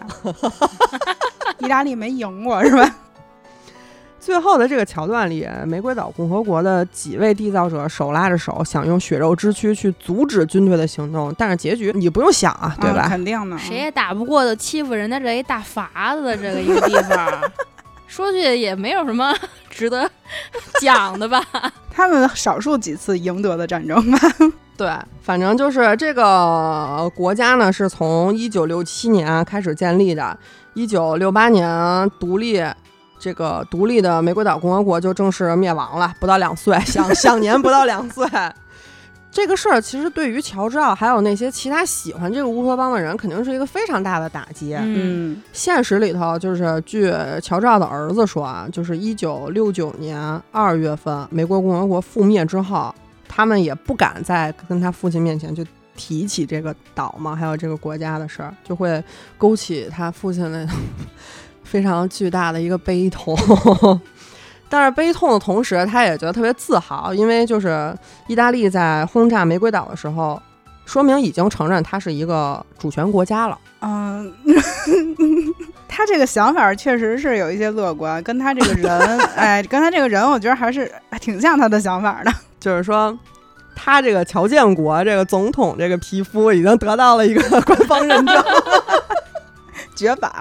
[1.57, 2.95] 意大利没赢过是吧？
[4.27, 13.03] 最后的这个桥段里，玫瑰岛共和国的几位缔造者手拉着手，想用血肉之躯去阻止军队的行动，但是结局你不用想啊，对吧？
[13.07, 17.41] 嗯肯定的，谁也打不过，的欺负人家这一大法子的这个一个地方，
[18.05, 19.33] 说句也没有什么
[19.71, 20.11] 值得
[20.81, 21.41] 讲的吧？
[21.89, 24.19] 他们少数几次赢得的战争吧。
[24.75, 30.37] 对，反正就是这个国家呢，是从一九六七年开始建立的，
[30.73, 32.61] 一九六八年独立。
[33.19, 38.25] 这个独立的玫瑰岛共和国就正式灭亡了，不到两岁， 享享年不到两岁。
[39.29, 44.73] 这个事儿其实对于乔治奥还有那些其他喜欢这个乌托邦的人，肯定是一个非常大的打击。
[44.73, 50.19] 嗯，嗯现实里头，就是据乔治奥的儿子说啊，就是一九六九年
[50.51, 52.93] 二月份，美国共和国覆灭之后，
[53.27, 55.63] 他们也不敢再跟他父亲面前就
[55.95, 59.03] 提起这个岛嘛，还有这个国家的事儿，就会
[59.37, 60.75] 勾起他父亲那种
[61.67, 63.37] 非常巨大的一个悲痛。
[64.69, 67.95] 但是悲痛的同时，他也觉得特别自豪，因为就是
[68.27, 70.41] 意大利在轰炸玫瑰岛的时候，
[70.85, 73.57] 说明已经承认它是一个主权国家了。
[73.79, 74.33] 嗯，
[75.87, 82.33] 他这个想法确实是有一些乐观，跟他这个人， 哎，跟他这个人，我觉得还是挺像他的想法的。
[82.59, 83.17] 就是说，
[83.73, 88.43] 他这个乔建国这个总统这个皮肤已经得到了一个官方认证。
[89.95, 90.31] 绝版，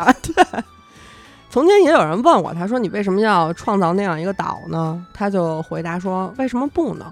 [1.56, 7.06] 从前也有人问我，他说：“你为什么要创造那样一个岛呢？”他就回答说：“为什么不呢？”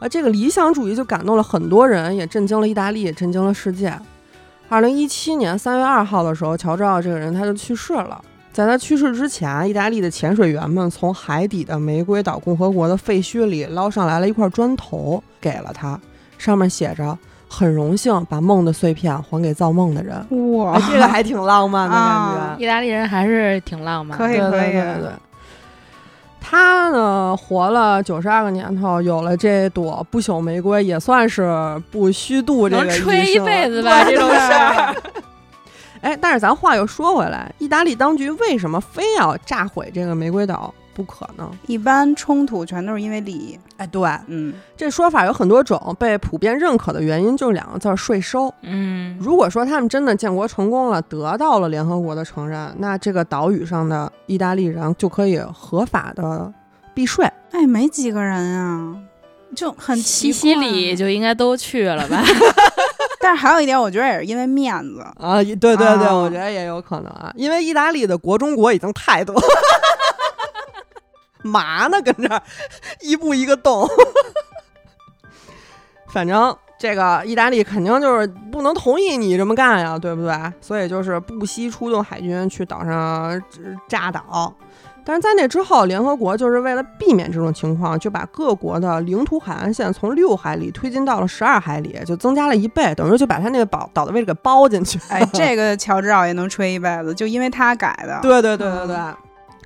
[0.00, 3.94] 啊，这个理想主义就感动了很多人，也震惊了意大利，也震惊了世界。
[4.70, 8.18] 二零一七年三月二号的时候，乔治奥这个人他就去世了。
[8.54, 16.00] 在他去世之前，意大利的潜水员们从海底的玫瑰岛共和国的废墟里捞上来了一块砖头，给了他，
[16.38, 17.18] 上面写着
[17.54, 20.16] ：“很荣幸把梦的碎片还给造梦的人。”
[20.58, 22.10] 哇啊，这个还挺浪漫的感觉。
[22.40, 24.26] 啊意大利人还是挺浪漫的。
[24.26, 25.10] 对可以可以对对对。
[26.46, 34.94] 他呢，活了九十二个年头，有了这朵不朽玫瑰，也算是不虚度这个能吹一生辈子吧，这种事儿。
[36.02, 41.50] 哎，但是咱话又说回来，意大利当局为什么非要炸毁这个玫瑰岛不可能？
[41.66, 43.58] 一般冲突全都是因为利益。
[43.76, 48.52] 哎，对，嗯，这说法有很多种，被普遍认可的原因就是两个字儿：税收。
[48.62, 56.52] 嗯，如果说他们真的建国成功了，得到了联合国的承认，那这个岛屿上的意大利人就可以合法的
[56.94, 57.28] 避税。
[57.50, 58.96] 哎，没几个人啊，
[59.56, 62.22] 就很奇西里就应该都去了吧？
[63.20, 65.00] 但是还有一点，我觉得也是因为面子。
[65.16, 69.34] 啊，对对对，啊我觉得也有可能啊，因为意大利的国中国已经太多，
[71.44, 72.42] 嘛呢跟这儿
[73.00, 73.88] 一步一个洞，
[76.12, 80.34] 反正这个意大利肯定就是不能同意你这么干呀，对不对？
[80.60, 83.40] 所以就是不惜出动海军去岛上
[83.88, 84.52] 炸岛。
[85.06, 94.98] 但是在那之后，联合国就是为了避免这种情况，就把各国的领土海岸线从六海里推进到了十二海里，就增加了一倍，等于就把他那个岛岛的位置给包进去。
[95.10, 98.18] 哎，这个乔治奥也能吹一辈子，就因为他改的。
[98.22, 98.96] 对对对对对。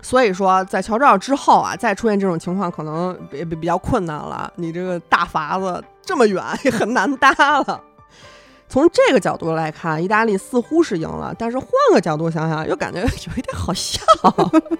[0.00, 4.50] 所以说，在乔治奥之后啊，再出现这种情况，可能比比比较困难了。
[4.56, 7.30] 你这个大筏子这么远，也很难搭
[7.60, 7.80] 了。
[8.68, 14.00] 从这个角度来看，意大利似乎是赢了，但是换个角度想想，又感觉有一点好笑。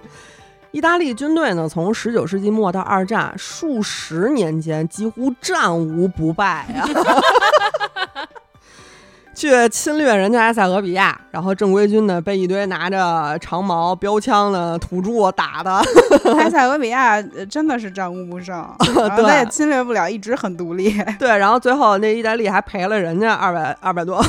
[0.71, 6.87] 意大利军队呢，从十九世纪末到二战，数十年间几乎战无不败呀、
[9.39, 15.81] 去侵略人家埃塞俄比亚，然后正规军呢被一堆拿着长矛、标枪的土著打的，
[16.37, 18.57] 埃塞俄比亚呃真的是战无不胜，
[18.97, 20.93] 然后他也侵略不了，一直很独立。
[21.21, 24.17] 对，然后最后那意大利还赔了人家二百二百多。
[24.17, 24.27] 万，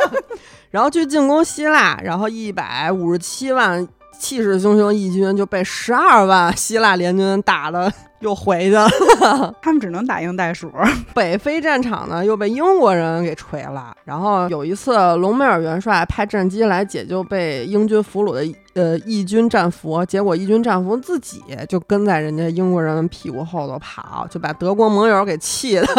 [0.70, 3.86] 然后去进攻希腊，然后一百五十七万
[4.18, 7.92] 气势汹汹义军就被十二万希腊联军打的
[8.22, 8.88] 又回去了。
[9.60, 10.72] 他们只能打赢袋鼠。
[11.14, 13.94] 北非战场呢又被英国人给锤了。
[14.04, 25.86] 然后有一次，隆美尔元帅派战机来解救被英军俘虏的呃义军战俘，结果义军战俘自己就跟在人家英国人屁股后头跑，就把德国盟友给气的。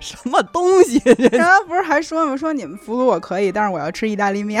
[0.00, 1.00] 什么东西？
[1.30, 2.36] 然后不是还说吗？
[2.36, 4.60] 说你们俘虏我可以，但是我要吃意大利面。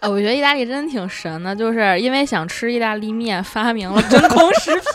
[0.00, 4.82] 呃我觉得意大利真的挺神的，就是因为想吃意大利面，发明了真空食品。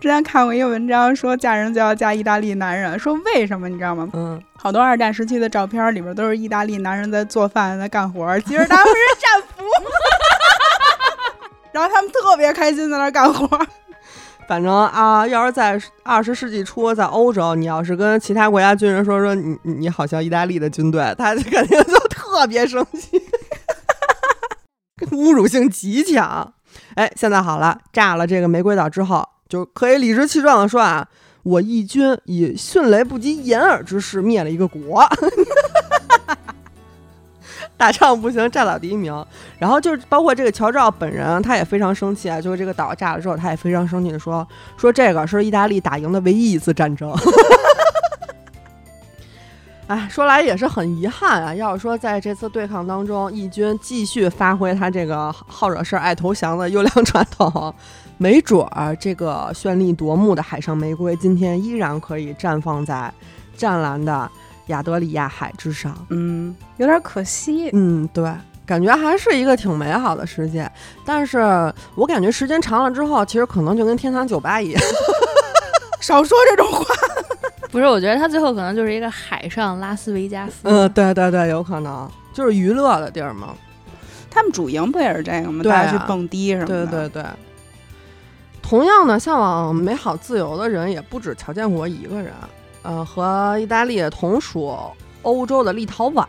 [0.00, 4.08] 之前看过一个文章，说嫁人就要嫁意大利男人，说为什么你知道吗？
[4.12, 9.64] 嗯，好多二战时期的照片里边都是意大利男人在做饭、在干活，其实他们是战俘。
[11.72, 13.48] 然后他们特别开心在那儿干活，
[14.46, 22.03] 反正啊，要是在二十世纪初，在欧洲，你要是跟其他国家军人说说你你你好像意大利的军队，他肯定就
[22.34, 23.22] 特别生气。
[25.12, 26.52] 侮辱性极强。
[26.94, 31.06] 哎，现在好了，炸了这个玫瑰岛之后，就可以理直气壮的说啊，
[31.44, 35.04] 我义军以迅雷不及掩耳之势灭了一个国。
[37.76, 39.24] 打仗不行，炸岛第一名。
[39.58, 42.40] 然后就是包括这个乔治奥本人，他也非常生气啊。
[42.40, 47.12] 就是这个岛炸了之后，他也非常生气的说：“说这个是意大利打赢的唯一一次战争。”
[49.86, 51.54] 哎，说来也是很遗憾啊。
[51.54, 57.74] 要是说在这次对抗当中，义军继续发挥他这个好惹事、爱投降的优良传统，
[58.16, 63.12] 没准儿这个绚丽夺目的海上玫瑰今天依然可以绽放在
[63.56, 64.30] 湛蓝的
[64.68, 65.94] 亚得里亚海之上。
[66.08, 67.68] 嗯，有点可惜。
[67.74, 68.32] 嗯，对，
[68.64, 70.70] 感觉还是一个挺美好的世界。
[71.04, 71.38] 但是
[71.94, 74.82] 我感觉时间长了之后，其实可能就跟天堂酒吧一样。
[76.04, 76.84] 少说这种话。
[77.72, 80.60] 不是，我觉得他最后可能就是一个海上拉斯维加斯。
[80.64, 83.54] 嗯，对对对，有可能就是娱乐的地儿嘛。
[84.30, 85.62] 他们主营不也是这个吗？
[85.62, 86.86] 对啊去蹦迪什么的。
[86.86, 87.24] 对对对。
[88.62, 92.32] 同样的，向往美好自由的人也不止乔建国一个人。
[92.82, 94.76] 呃，和意大利同属
[95.22, 96.26] 欧洲的立陶宛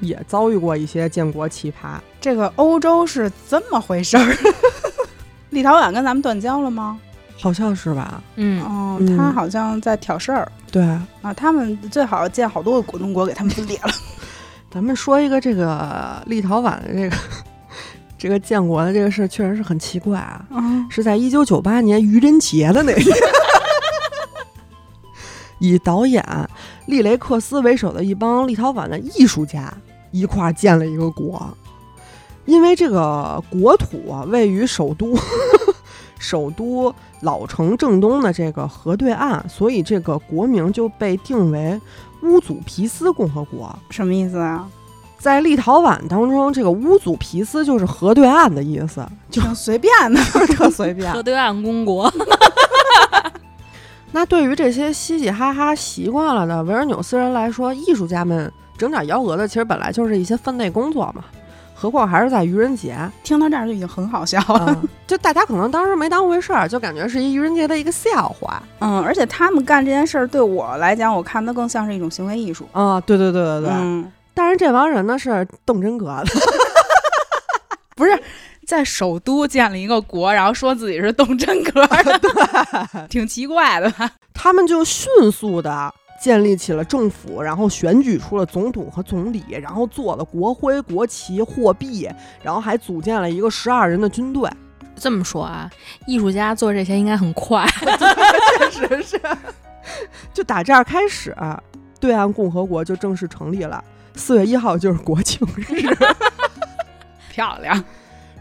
[0.00, 1.98] 也遭遇过一些建国奇葩。
[2.20, 4.36] 这个欧洲是这么回事儿。
[5.50, 6.98] 立陶宛跟咱们断交了吗？
[7.40, 8.22] 好像是吧？
[8.36, 10.82] 嗯，哦嗯，他好像在挑事儿对，
[11.20, 11.34] 啊。
[11.36, 13.90] 他们最好建好多个果冻国，给他们分裂了。
[14.70, 17.16] 咱们说一个这个立陶宛的这个
[18.18, 20.44] 这个建国的这个事，确实是很奇怪啊。
[20.50, 23.16] 嗯，是在一九九八年愚人节的那天，
[25.60, 26.24] 以导演
[26.86, 29.72] 利雷克斯为首的一帮立陶宛的艺术家
[30.10, 31.56] 一块儿建了一个国。
[32.46, 35.16] 因为这个国土啊位于首都
[36.26, 41.78] 首都老城正东的这个河对岸，所以这个国名就被定为
[42.22, 43.78] 乌祖皮斯共和国。
[43.90, 44.66] 什么意思啊？
[45.18, 50.18] 在立陶宛当中，这个乌祖皮斯就是河对岸的意思，就挺随便的。
[50.56, 51.12] 特随便。
[51.12, 52.10] 河对岸公国。
[54.10, 61.22] 那对于这些嘻嘻哈哈习惯了的维尔纽斯人来说，艺术家们整点幺蛾子，其实本来就是一些分内工作嘛。
[61.84, 64.64] 何况还是在愚人节，听到这儿就已经很好笑了。
[64.68, 68.62] 嗯，就大家可能当时没当回事儿，就感觉是一愚人节的一个笑话。
[68.78, 72.66] 嗯，而且他们干这件事儿，对我来讲，我看的更像是一种行为艺术。
[72.72, 73.70] 啊、对对对对对。
[73.70, 76.26] 嗯，但是这帮人呢是动真格的，
[77.94, 78.18] 不是
[78.66, 84.10] 在首都建了一个国，然后说自己是动真格的，挺奇怪的吧？
[84.32, 85.92] 他们就迅速的
[86.24, 92.08] 建立起了政府，然后选举出了总统和总理，然后做了国徽、国旗、货币，
[92.42, 94.50] 然后还组建了一个十二人的军队。
[94.96, 95.70] 这么说啊，
[96.06, 97.66] 艺术家做这些应该很快。
[98.72, 99.20] 确实是，
[100.32, 101.36] 就打这儿开始，
[102.00, 103.84] 对岸共和国就正式成立了。
[104.14, 105.94] 四月一号就是国庆日。
[107.28, 107.84] 漂亮。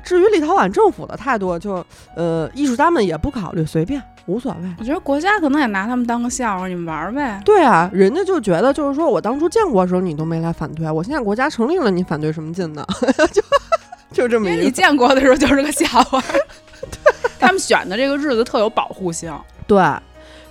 [0.04, 1.86] 至于立陶宛政府的态度就，
[2.16, 4.76] 呃，艺术家们也不考虑，随便，无所谓。
[4.78, 7.42] 我觉得国家可能也拿他们当个笑话，你们玩儿呗。
[7.46, 12.86] 对啊，人家就觉得就是说我当初建国的时候你都没来反对，我现在国家成立了，你反对什么劲呢？
[13.32, 13.42] 就
[14.12, 16.22] 就这么因为你建国的时候就是个笑话。
[17.40, 19.34] 他们选的这个日子特有保护性。
[19.66, 19.82] 对，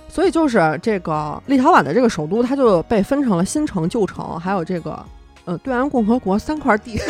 [0.09, 5.03] 所以就是这个立陶宛的这个首都，它就被分成了新城、旧城，还有这个
[5.45, 6.99] 呃对岸共和国三块地。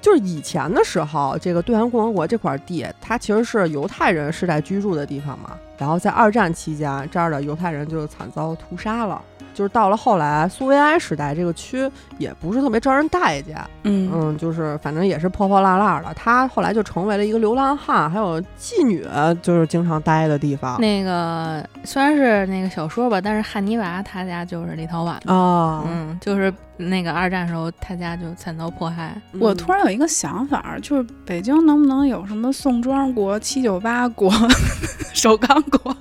[0.00, 5.50] 就是以前的时候，这个对岸共和国这块地，它其实是犹太人世代居住的地方嘛。
[5.76, 9.20] 然后在二战期间，这儿的犹太人就惨遭屠杀了。
[9.54, 16.12] 就是到了后来苏维埃时代，这个区也不是特别招人待见，嗯嗯，就是反正也是破破烂烂的。
[16.14, 19.06] 他后来就成为了一个流浪汉，还有妓女，
[19.42, 20.80] 就是经常待的地方。
[20.80, 25.32] 那个虽然是那个小说吧，但是汉尼拔他家就是立陶宛的。
[25.32, 29.20] 啊，嗯，就是那个二战时候他家就惨遭迫害。
[29.38, 34.32] 我突然有一个想法，就是北京能不能有什么宋庄国、七九八国、
[35.12, 35.94] 首钢国？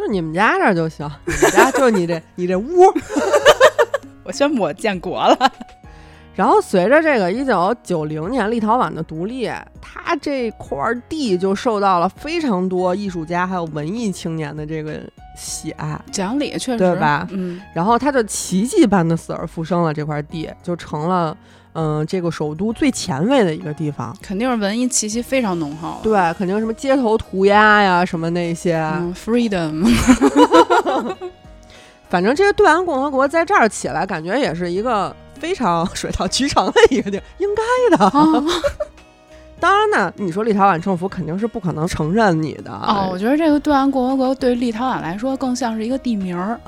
[0.00, 2.90] 就是你们家这儿就行， 你们家就你这你这屋。
[4.24, 5.52] 我宣布我建国了。
[6.34, 15.02] 然后随着这个一九九零年立陶宛的独立，它这块地就受到了非常多艺术家还有文艺青年的这个
[15.36, 16.00] 喜爱。
[16.10, 21.36] 讲理确实对吧嗯，然后它就奇迹般的死而复生了，这块地就成了
[21.72, 24.16] 嗯、这个首都最前卫的一个地方。
[24.20, 25.98] 肯定是文艺气息非常浓厚。
[26.02, 29.84] 对，肯定什么街头涂鸦呀，什么那些，嗯，freedom，
[32.08, 38.04] 反正这个对岸共和国在这儿起来，感觉也是一个非常 水到渠成的一个地儿，应该的。
[38.18, 38.44] 哦
[39.60, 42.72] 当然呢，你说立陶宛政府肯定是不可能承认你的。
[42.72, 46.58] 哦，我觉得这个对岸共和国对立陶宛来说更像是一个地名儿。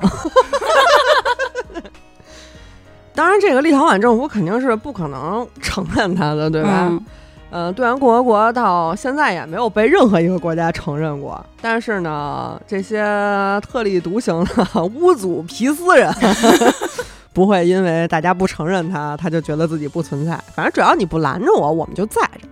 [3.15, 6.87] 当然，这个立陶宛政府肯定是不可能承认他的，对吧？
[6.89, 7.05] 嗯
[7.51, 11.39] 呃，对岸共和国到现在也没有被任何一个国家承认过。
[11.61, 13.03] 但是呢，这些
[13.61, 16.11] 特立独行的 乌祖皮斯人
[17.31, 20.31] 不会因为大家不承认他，他就觉得自己不存在。
[20.55, 22.47] 反正只要你不拦着我，我们就在着。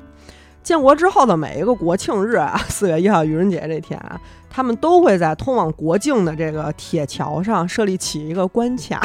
[0.64, 9.02] 建国之后的每一个国庆日啊，四月一号愚人节这天啊，他们都会在通往国境的这个铁桥上设立起一个关卡，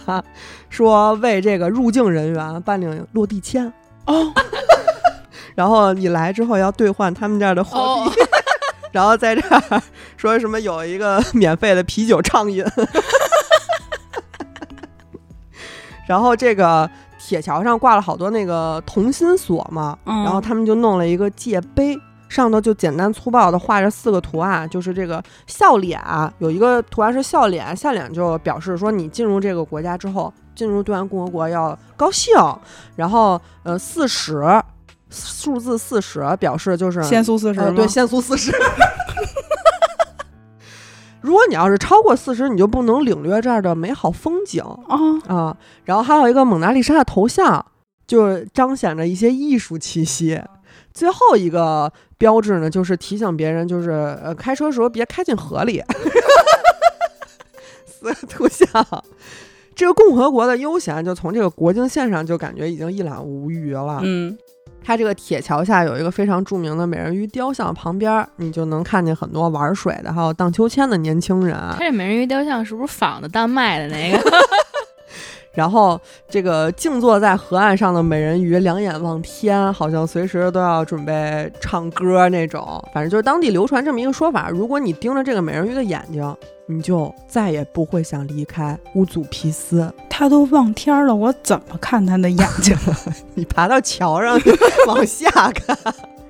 [0.68, 3.72] 说为这个入境人员办理落地签。
[4.06, 4.32] 哦，
[5.54, 8.20] 然后你来之后要兑换他们这儿的货币，
[8.92, 9.82] 然后在这儿
[10.16, 12.64] 说什么有一个免费的啤酒畅饮，
[16.06, 16.90] 然后这个
[17.30, 21.96] 铁桥上挂了好多那个同心锁嘛，嗯然后他们就弄了一个界碑。
[22.28, 32.34] 上头就简单粗暴的画着四个图案，就是这个笑脸啊，有一个图案是笑脸，笑脸就表示说你进入这个国家之后，进入对岸共和国要高兴，
[32.96, 34.44] 然后呃四十
[35.10, 37.60] 数字四十表示就是限速四十？
[37.60, 38.52] 呃对，限速四十。
[41.20, 45.56] 如果你要是超过四十，你就不能领略这儿的美好风景啊，啊。
[45.84, 47.64] 然后还有一个蒙娜丽莎的头像，
[48.06, 50.40] 就是彰显着一些艺术气息。
[50.92, 53.90] 最后一个标志呢，就是提醒别人，就是
[54.22, 55.82] 呃，开车时候别开进河里。
[57.86, 58.66] 四个图像，
[59.74, 64.00] 这个共和国的悠闲就从这个国境线上就感觉已经一览无余了。
[64.02, 64.36] 嗯，
[64.82, 71.76] 它这个铁桥下有一个非常著名的美人鱼雕像，旁边儿你就能看见很多玩水的，还有荡秋千的年轻人它。
[71.78, 74.18] 这美人鱼雕像是不是仿的丹麦的那个？
[75.52, 82.82] 然后这个静坐在河岸上的美人鱼两眼望天，好像随时都要准备唱歌那种。
[82.94, 86.36] 反正就是当地流传这么一个说法：如果你盯着这个美人鱼的眼睛，
[86.66, 89.92] 你就再也不会想离开乌祖皮斯。
[90.08, 92.76] 他都望天了，我怎么看他的眼睛？
[93.34, 94.38] 你爬到桥上
[94.86, 95.76] 往下看。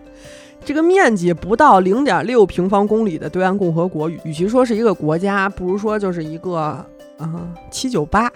[0.64, 6.54] 这个面积不到零点六平方公里的对岸共和国，与其说是一个国家，不如说就是一个
[7.18, 8.30] 啊七九八。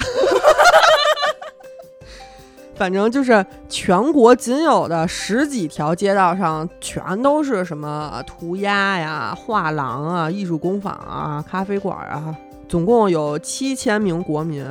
[2.75, 12.35] 反正就是全国仅有的十几条街道上，全都是什么涂鸦呀、画廊啊、艺术工坊啊、咖啡馆啊，
[12.69, 14.67] 总共有七千名国民，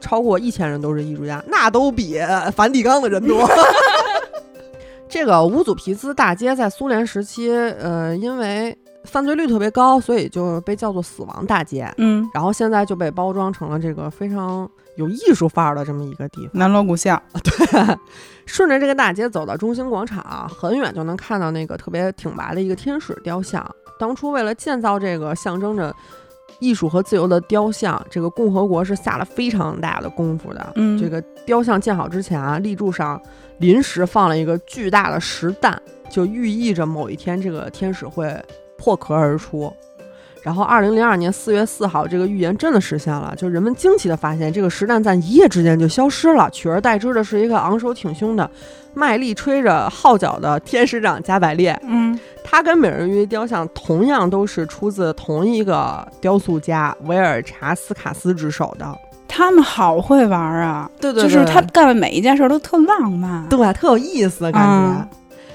[0.00, 2.18] 超过一千人都是艺术家，那都比
[2.52, 3.48] 梵蒂冈的人多。
[5.08, 11.88] 这个乌祖皮兹大街在苏联时期，呃，因为犯罪率特别高，所以就被叫做“死亡大街”。
[11.96, 16.50] 嗯，然后现在就被包装成了这个非常有艺术范儿的这么一个地方。
[16.52, 17.98] 南锣鼓巷，对
[18.44, 23.64] 顺着这个大街走到中心广场，很远就能看到那个特别挺拔的一个天使雕像。
[23.98, 25.94] 当初为了建造这个象征着
[26.58, 30.72] 艺术和自由的雕像，这个共和国是下了非常大的功夫的。
[30.76, 33.20] 嗯这个雕像建好之前啊，立柱上
[33.58, 35.80] 临时放了一个巨大的石蛋，
[36.10, 38.34] 就寓意着某一天这个天使会
[38.78, 39.74] 破壳而出。
[40.46, 43.34] 然后，二零零二年四月四号，这个预言真的实现了。
[43.36, 48.48] 就人们惊奇地发现，这个石蛋在一夜之间就消失了，取而代之的是一个昂首挺胸的、
[48.94, 51.76] 卖力吹着号角的天使长加百列。
[51.82, 58.86] 嗯，他跟美人鱼雕像同样都是出自同一个雕塑家维尔查斯卡斯之手的。
[59.26, 63.44] 他们好会玩啊，对对就是他干的每一件事都特浪漫。
[63.48, 65.00] 对，特有意思，感觉。
[65.00, 65.08] 嗯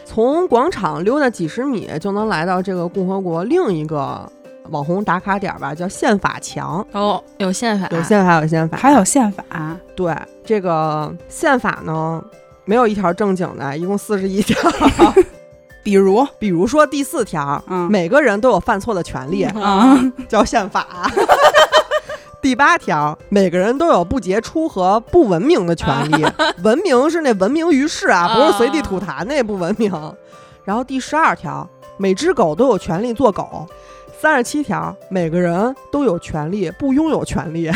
[0.04, 4.30] 从广场溜达几十米就能来到这个共和国另一个
[4.72, 6.86] 网红打卡点儿吧，叫宪法墙。
[6.94, 9.44] 哦，有宪法，有宪法，有宪法，还有宪法，
[9.96, 12.24] 对这个宪法呢，
[12.66, 14.58] 没有一条正经的，一共四十一条。
[15.84, 20.00] 比如比如说第四条，嗯每个人都有犯错的权利，啊，
[20.30, 20.86] 叫宪法。
[22.42, 26.26] 第八条，每个人都有不杰出和不文明的权利。
[26.64, 29.92] 文明是那文明于世啊，不是随地吐痰那不文明。
[30.64, 31.68] 然后第十二条，
[31.98, 33.68] 每只狗都有权利做狗。
[34.22, 37.72] 三十七条，每个人都有权利不拥有权利。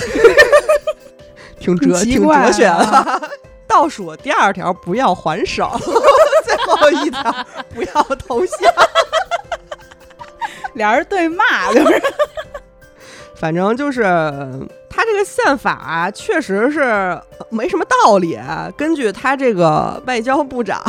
[1.59, 3.29] 挺哲挺奇怪哲学啊的。
[3.67, 5.71] 倒数第二条，不要还手。
[6.45, 7.35] 最后一条，
[7.73, 8.71] 不要投降。
[10.75, 11.99] 俩人对骂就是。
[13.35, 14.01] 反正就是
[14.89, 17.19] 他这个宪法、啊、确实是
[17.49, 18.39] 没什么道理。
[18.77, 20.81] 根据他这个外交部长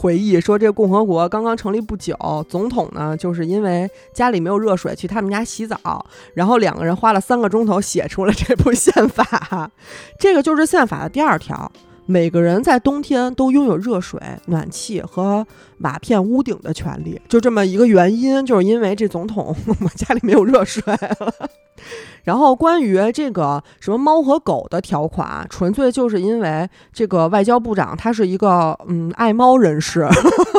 [0.00, 2.16] 回忆说，这共和国刚刚成立不久，
[2.48, 9.70] 总统呢就是因为家里没有热水，去他们家洗澡，然后两个人花了三个钟头写出了这部宪法。
[10.18, 11.70] 这个就是宪法的第二条。
[12.06, 15.46] 每个人在冬天都拥有热水、暖气和
[15.80, 19.54] 瓦片屋顶的权利，就这么一个原因，就是因为这总统
[19.94, 21.34] 家里没有热水了。
[22.24, 30.06] 然后关于这个什么猫和狗的条款，纯粹就是因为这个外交部长他是一个嗯爱猫人士，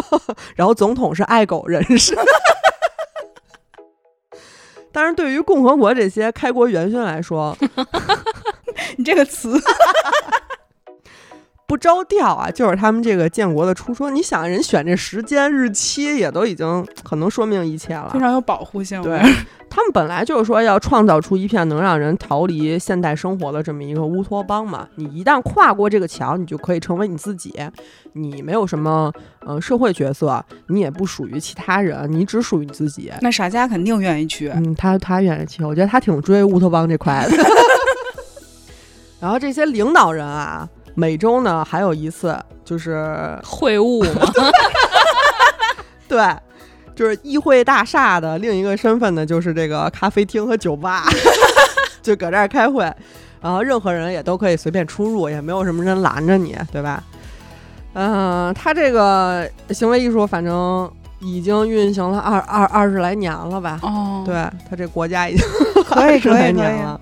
[0.56, 2.18] 然后总统是爱狗人士。
[4.94, 7.56] 但是对于共和国这些开国元勋来说，
[8.98, 9.58] 你这个词
[11.72, 14.14] 不着调啊，就是他们这个建国的初衷。
[14.14, 18.20] 你想，人选这时间日期也都已经很能说明一切了非。
[18.20, 19.02] 常有保护性。
[19.02, 19.18] 对，
[19.70, 24.86] 他们本来就是说要创造出一片能让人逃离现代生活的这么一个乌托邦嘛。
[24.96, 27.54] 你一旦跨过这个桥，你就可以成为你自己。
[28.12, 29.10] 你没有什么
[29.46, 33.10] 呃社会角色，你也不属于其他人，你只属于你自己。
[33.22, 34.50] 那傻家肯定愿意去。
[34.50, 37.38] 嗯，他他愿意去，我觉得他挺追乌托邦这块的。
[39.22, 44.32] 然后这些领导人啊，每周呢还有一次，就是会晤嘛，
[46.08, 46.36] 对，
[46.96, 51.06] 就是议会大厦的另一个身份呢，就是这个咖啡厅和酒吧，
[52.02, 52.84] 就搁这儿开会，
[53.42, 57.04] 然后任何人也都可以随便出入，也没有什么人拦着你，对吧？
[57.94, 60.90] 嗯、他这个行为艺术反正
[61.20, 63.80] 已经运行了二二二十来年了吧？
[63.82, 64.36] 哦，对
[64.70, 65.46] 他这国家已经
[65.84, 67.02] 可以 二十来可以可以年了。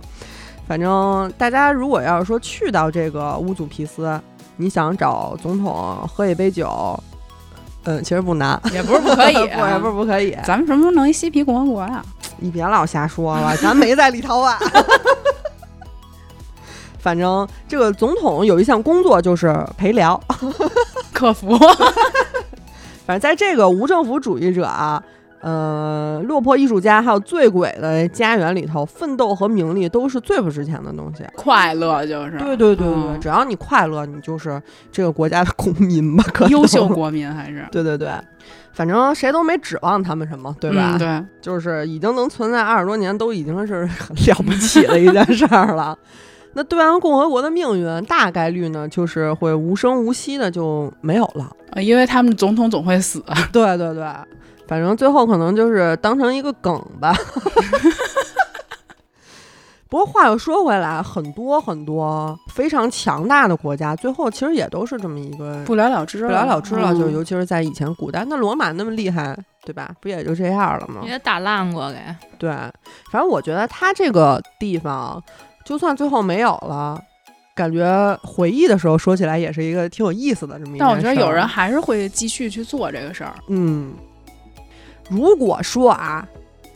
[0.70, 4.22] 反正大家如果要是说去到这个乌祖皮斯，
[4.56, 6.96] 你想找总统喝一杯酒，
[7.86, 10.38] 嗯，其实不难，也不是不可以、不 也不是不可以。
[10.46, 12.06] 咱们什么时候弄一嬉皮共和国呀？
[12.38, 14.56] 你别老瞎说了，咱没在立陶宛。
[17.00, 20.22] 反正这个总统有一项工作就是陪聊，
[21.12, 21.58] 客服
[23.08, 25.04] 反正在这个无政府主义者啊，
[25.42, 31.24] 呃，落魄艺术家还有醉鬼的家园里头，奋斗和名利都是最不值钱的东西。
[31.36, 34.62] 快乐就是对对对对，嗯只要你快乐，你就是
[34.92, 36.88] 这个国家的公民吧，优秀。
[36.88, 38.10] 国民还是对对对，
[38.74, 40.96] 反正谁都没指望他们什么，对吧？
[40.96, 45.98] 嗯对，就是已经能存在二十多年，都已经是很了不起的一件事儿了。
[46.54, 51.50] 那对岸共和国的命运大概率呢，就是会无声无息的就没有了。
[51.72, 53.24] 呃因为他们总统总会死。
[53.54, 54.04] 对对对，
[54.70, 57.12] 反正最后可能就是当成一个梗吧。
[59.90, 66.94] 不过话又说回来，很多很多非常强大的国家，最后其实也都是这么一个不了了之了，不了了之了。
[66.94, 69.90] 嗯就尤其是在以前古代，那罗马那么厉害，对吧？
[70.00, 71.02] 不也就这样了吗？
[71.04, 71.98] 也打烂过给。
[72.38, 72.52] 对，
[73.12, 75.20] 反正我觉得他这个地方，
[75.66, 77.02] 就算最后没有了，
[77.56, 80.80] 感觉回忆的时候说起来也是一个挺有意思的这么一。
[80.80, 83.34] 但我觉得有人还是会继续去做这个事儿。
[83.48, 83.96] 嗯，
[85.10, 86.26] 如果说啊，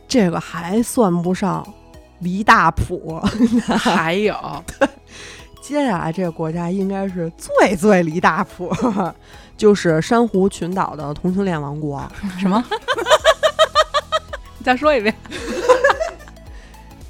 [0.08, 1.66] 这个还算不上
[2.18, 3.20] 离大谱，
[3.78, 4.36] 还有，
[5.62, 8.70] 接下来这个国家应该是最最离大谱，
[9.56, 12.06] 就是珊瑚群岛的同性恋王国。
[12.38, 12.62] 什么？
[14.58, 15.14] 你再说一遍。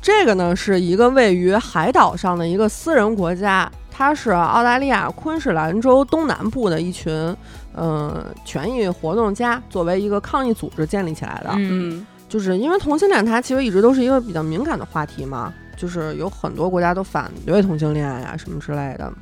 [0.02, 7.36] 这个呢是一个位于海岛上的一个私人国家，它是澳大利亚昆士兰州东南部的一群嗯、
[7.74, 11.50] 呃权益活动家作为一个抗议组织建立起来的。
[11.52, 19.12] 嗯，嗯，就是因为同性恋它其实一直都是一个比较敏感的话题嘛，就是有很多国家都反对同性恋呀什么之类的。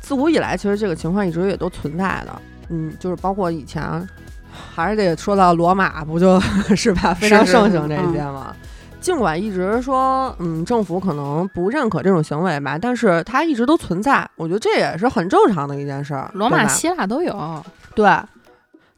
[0.00, 2.42] 自古以来，其实这个情况一直也都存在的。
[2.68, 4.08] 嗯，就是包括以前，
[4.50, 6.40] 还是得说到罗马，不就
[6.74, 7.14] 是吧？
[7.14, 8.54] 非常盛行这一些嘛。
[9.00, 14.28] 尽管一直说，嗯，政府可能不认可这种行为吧，但是它一直都存在。
[14.36, 16.30] 我觉得这也是很正常的一件事儿。
[16.34, 17.64] 罗马、希腊都有。
[17.94, 18.10] 对，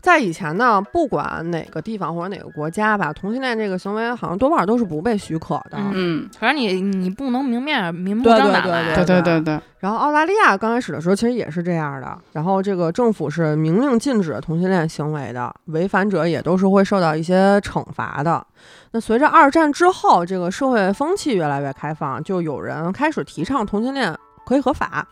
[0.00, 5.78] 在以前呢，不管哪个地方或者哪个国家吧，同性恋这个行为好像多半都是不被许可的。
[5.78, 8.94] 嗯嗯，反正你你不能明面明目对对张胆来。
[8.94, 18.44] 对对对对对对，然后澳大利亚刚开始的时候其实也是这样的，然后这个政府是明令禁止同性恋行为的，违反者也都是会受到一些惩罚的。
[18.90, 24.14] 那随着二战之后，这个社会风气越来越开放，就有人开始提倡同性恋
[24.44, 25.06] 可以合法。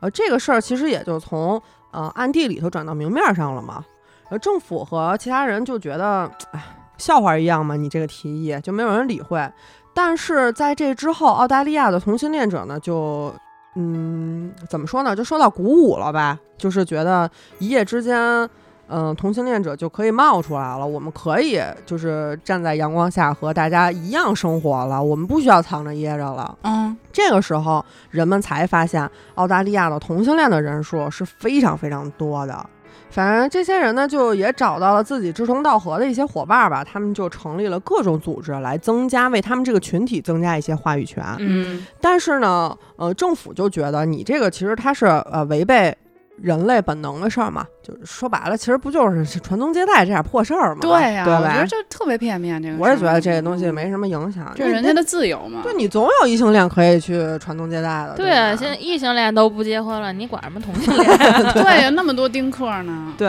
[0.00, 1.62] 呃，这个事儿其实也就从
[1.92, 3.84] 呃暗地里头转到明面上了嘛。
[4.28, 6.64] 而，政府和其他人就觉得，哎，
[6.98, 9.46] 笑话一样嘛，你这个提议就没有人理会。
[9.94, 13.34] 但是在这之后，澳大利亚的同性恋者呢，就
[13.76, 16.38] 嗯，怎么说呢，就受到鼓舞了吧？
[16.56, 18.48] 就是觉得一夜之间，
[18.92, 26.56] 嗯、同性恋者就可以冒出来了，我们可以就是站在阳光下和大家一样生活了，我们不需要藏着掖着了。
[26.62, 32.66] 嗯，这个时候，人们才发现澳大利亚的同性恋的人数是非常非常多的。
[33.10, 41.22] 反正这些人呢，就也找到了自己志同道合的一些伙伴吧，他们就成立了各种组织来增加为他们这个群体增加一些话语权。
[41.38, 45.94] 嗯，但是呢，呃，政府就觉得你这个其实它是呃违背
[46.40, 50.80] 人类本能的事儿嘛，就是说白了，其实不就是传宗接代这点破事儿吗？
[50.80, 51.66] 对呀、对吧我觉得？
[51.66, 52.60] 就特别片面。
[52.62, 55.60] 这个我也觉得这个东西没什么影响，这是人家的自由嘛。
[55.62, 58.14] 对你总有异性恋可以去传宗接代的。
[58.16, 61.06] 对啊，现在异性恋都不结婚了，你管什么同性恋？
[61.52, 63.12] 对呀，那么多丁克呢。
[63.18, 63.28] 对，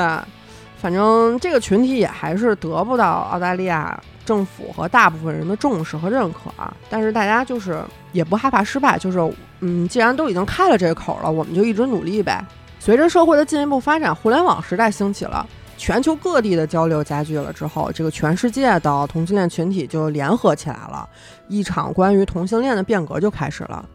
[0.78, 6.74] 反正这个群体也还是得不到澳大利亚政府和大部分人的重视和认可啊。
[6.89, 7.82] 但是大家就是
[8.14, 9.20] 也不害怕失败，就是
[9.60, 12.43] 嗯，既然都已经开了这个口了，我们就一直努力呗。
[12.84, 15.48] 随着社会的进一步发展，互联网时代兴起了。
[15.78, 21.08] 全球各地的交流加剧了之后，这个全世界的同性恋群体就联合起来了，
[21.48, 23.86] 一场关于同性恋的变革就开始了。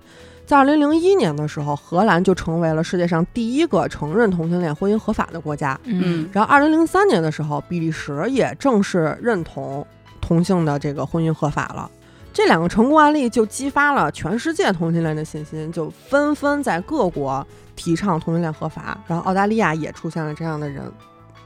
[0.47, 5.79] 在二零零一年的时候，荷兰就成为了世界上第一个承认同性恋婚姻合法的国家。
[5.85, 9.87] 嗯，然后，二零零三年的时候，比利时也正式认同
[10.19, 11.91] 同性的这个婚姻合法了。
[12.39, 18.97] 这两个成功案例就激发了全世界同性恋的信心，就纷纷在各国提倡同性恋合法。
[19.09, 20.81] 然后，澳大利亚也出现了这样的人，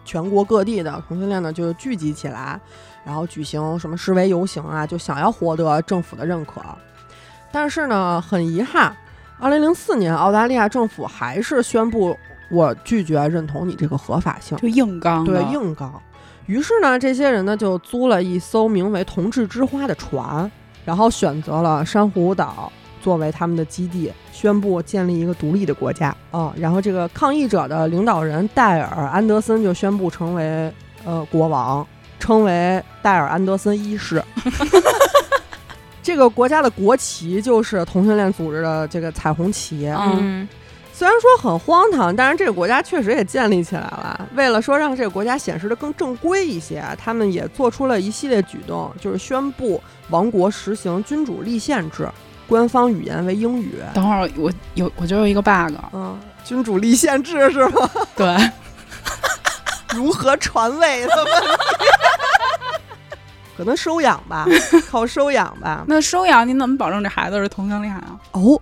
[0.04, 2.60] 全国各地的同性恋呢就聚集起来，
[3.06, 6.60] 然后举行什么示威游行啊，就想要获得政府的认可。
[7.50, 8.94] 但是呢，很遗憾，
[9.40, 12.14] 二零零四年澳大利亚政府还是宣布
[12.50, 14.58] 我拒绝认同你这个合法性。
[14.58, 15.90] 就硬刚对，硬刚。
[16.44, 20.50] 于是呢，这些人呢就租了一艘名为“同志之花”的船，
[20.84, 22.70] 然后选择了珊瑚岛
[23.02, 30.72] 作为他们的基地，宣布建立一个独立的国家嗯、然后这个抗议者的领导人戴尔·安德森就宣布成为
[31.04, 31.86] 呃国王，
[32.18, 34.22] 称为戴尔·安德森一世。
[36.02, 39.86] 这个国家的国旗就是同性恋组织的这个彩虹旗。
[39.88, 40.48] 嗯，
[41.02, 44.28] 虽然说很荒唐，但是这个国家确实也建立起来了。
[44.36, 52.08] 为了说让这个国家显示的更正规一些，他们也做出了一系列举动，就是宣布王国实行君主立宪制，
[52.46, 53.82] 官方语言为英语。
[53.92, 57.90] 等会儿我有我就有一个 bug，嗯，君主立宪制是吗？
[58.14, 58.36] 对，
[59.96, 61.48] 如何传位的问题？
[63.58, 64.46] 可能收养吧，
[64.88, 65.82] 靠收养吧。
[65.88, 68.16] 那收养你怎么保证这孩子是同性恋啊？
[68.30, 68.56] 哦，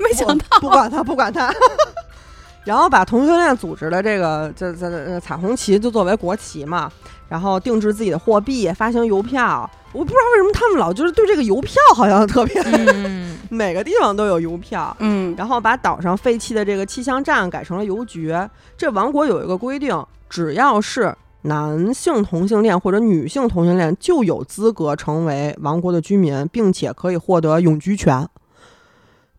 [0.00, 1.52] 没想到，不管他，不管他。
[2.64, 6.90] 然后把同性恋组织的这个这这这彩虹旗就作为国旗嘛，
[7.28, 9.68] 然后定制自己的货币，发行邮票。
[9.92, 14.94] 我不知道为什么他们老就是对这个邮票好像特别，嗯， 每个地方都有邮票。
[15.00, 18.32] 嗯，然后把岛上废弃的这个气象站改成了邮局。
[18.76, 19.98] 这王国有一个规定，
[20.28, 28.28] 只要是男性同性恋或者女性同性恋，就有资格成为王国的居民，并且可以获得永居权。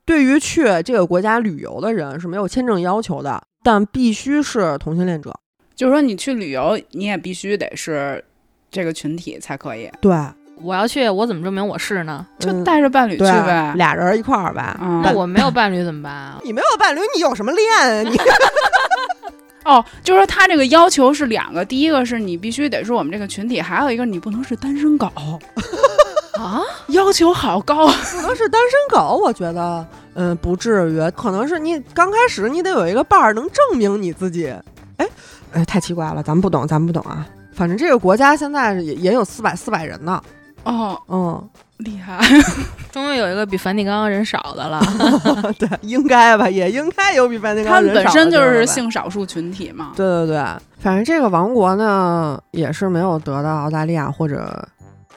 [0.06, 5.34] 对于去这个国家旅游的人是没有签证要求的，但必须是同性恋者。
[5.76, 8.24] 就是说你去旅游，你也必须得是
[8.70, 10.16] 这个群体才可以，对，
[10.62, 12.26] 我要去，我怎么证明我是呢？
[12.38, 13.74] 就嗯带着伴侣去对呗。
[13.76, 14.78] 俩人一块儿吧。
[14.82, 16.39] 嗯那我没有伴侣怎么办啊？
[16.45, 18.02] 你没有伴侣，你有什么恋啊？
[18.04, 18.18] 你
[19.66, 25.08] 哦，就是说他这个要求是两个，第一个是你必须得是我们这个群体，还有一个你不能是单身狗，
[26.34, 27.88] 啊，要求好高。
[27.88, 31.12] 可能是单身狗，我觉得，嗯，不至于。
[31.12, 34.54] 可能是你刚开始你得有一个伴儿，能证明你自己。
[34.98, 35.08] 哎，
[35.54, 37.26] 哎，太奇怪了，咱们不懂，咱们不懂啊。
[37.54, 40.22] 反正这个国家现在也也有四百四百人呢。
[40.64, 42.20] 哦，嗯，厉害！
[42.92, 44.80] 终于有一个比梵蒂冈人少的了。
[45.58, 49.92] 对，应该吧，也应该有比梵蒂冈人少他们本身就是性少数群体嘛。
[49.96, 50.38] 对对对，
[50.80, 54.68] 反正这个王国呢，也是没有得到澳大利亚或者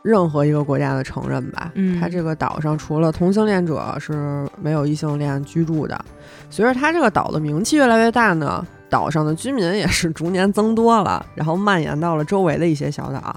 [0.04, 1.72] 任何一个国家的承认吧。
[1.74, 5.98] 嗯它这个岛上除了同性恋者是没有异性恋居住的。
[6.50, 13.34] 随着它这个岛的名气越来越大呢，岛上的居民也是逐年增多了，然后蔓延到了周围的一些小岛。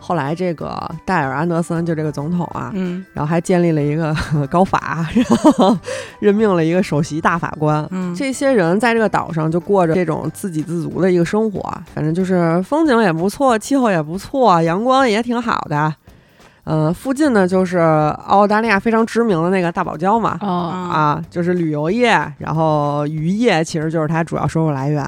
[0.00, 4.14] 后来这个戴尔·安德森就这个总统啊，嗯然后还建立了一个
[4.50, 5.76] 高法，然后
[6.18, 7.86] 任命了一个首席大法官。
[7.90, 11.60] 嗯，这些人在这个岛上就过着这种自给自足的一个生活，
[11.94, 15.94] 反正就是风景也不错，气候也不错，阳光也挺好的。
[16.68, 25.02] 呃，附近呢就是澳大利亚非常知名的那个大堡礁嘛，哦，啊，就是旅游业，然后渔业其实就是它主要收入来源。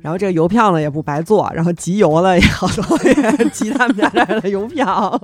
[0.00, 3.14] 然后这个邮票呢也不白做，然后集邮的也好多也
[3.50, 5.20] 集他们家这儿的邮票。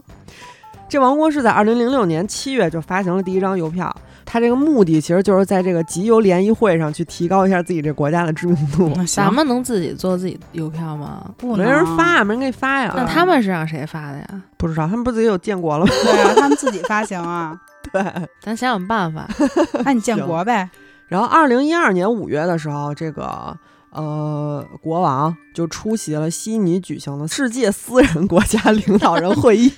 [0.88, 8.92] 这王国是在二零零六年七月就发行了第一张邮票，他这个目的其实就是在这个集邮联谊会上去提高一下自己这国家的知名度。
[8.94, 11.28] 那咱们能自己做自己邮票吗？
[11.36, 12.92] 不没人发，没人给你发呀。
[12.96, 14.42] 那他们是让谁发的呀？
[14.56, 15.92] 不知道，他们不自己有建国了吗？
[16.04, 17.58] 对啊，他们自己发行啊，
[17.92, 18.02] 对。
[18.40, 19.28] 咱想想办法。
[19.84, 20.68] 那你建国呗。
[21.08, 23.56] 然后，二零一二年五月的时候，这个
[23.90, 29.70] 呃国王就出席了悉尼举行的世界私人国家领导人会议。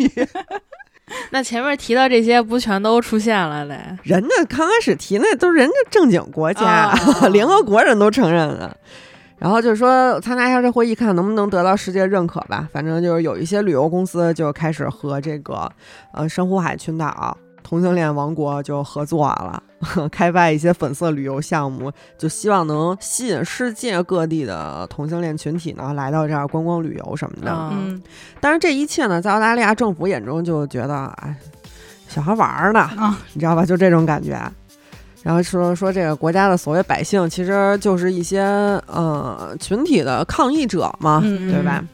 [1.31, 3.79] 那前面提到这些，不全都出现了嘞？
[4.03, 6.93] 人家刚开始提那都是人家正经国家，
[7.23, 8.77] 哦 联合国人都承认了。
[9.39, 12.69] 然后就是说参加一下这会议，看能不能得到世界认可吧。
[12.73, 15.71] 反正就是有一些旅游公司就开始和这个
[16.13, 19.63] 呃珊瑚海群岛同性恋王国就合作了，
[20.11, 27.51] 开发一些粉色旅游项目，就希望能吸引世界各地的同性恋群体呢来到这儿观光旅游什么的。
[27.51, 28.01] 啊嗯
[28.41, 31.35] 但是这一切呢，在澳大利亚政府眼中就觉得，哎，
[32.09, 33.65] 小孩玩儿呢，啊，你知道吧？
[33.67, 34.41] 就这种感觉。
[35.25, 38.41] 然后说说这个国家的所谓百姓，其实就是一些
[38.87, 41.85] 呃群体的抗议者嘛，嗯对吧？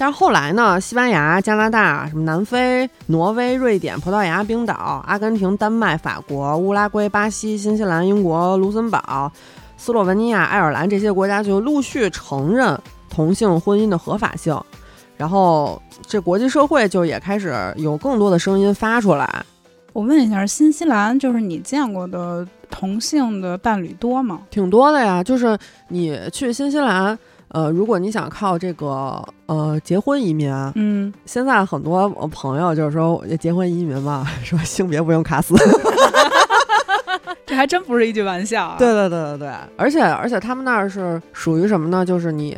[0.00, 9.30] 但是后来呢，西班牙、加拿大、什么南非、挪威、瑞典、葡萄牙、冰岛、阿根廷、丹麦、法国、乌拉圭、巴西、新西兰、英国、卢森堡、
[9.76, 12.80] 斯洛文尼亚、爱尔兰这些国家就陆续承认
[13.10, 14.56] 同性婚姻的合法性，
[15.16, 19.44] 然后这国际社会就也开始有更多的声音发出来。
[19.92, 24.42] 我问一下，新西兰就是你见过的同性的伴侣多吗？
[24.48, 27.18] 挺多的呀，就是你去新西兰，
[27.48, 35.54] 呃，如果你想靠这个呃结婚移民，嗯，现在很多呃朋友就是说结婚移民嘛， 说性别不用卡死。
[37.46, 38.76] 这还真不是一句玩笑啊。
[38.78, 42.04] 对对对对对，而且而且他们那儿是属于什么呢？
[42.04, 42.56] 就是你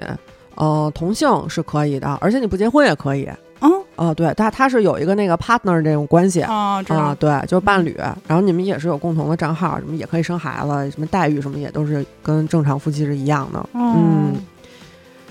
[0.57, 3.28] 呃同性是可以的，而且你不结婚也可以。
[3.62, 6.41] 嗯哦、对，他他是有一个那个 partner 这种关系。
[6.41, 7.95] 啊，知道啊，对，就是伴侣，
[8.26, 13.68] 然后你们也是有共同的账号，什么也可以生孩子，什么待遇什么也都是跟正常夫妻是一样的。
[13.74, 14.32] 嗯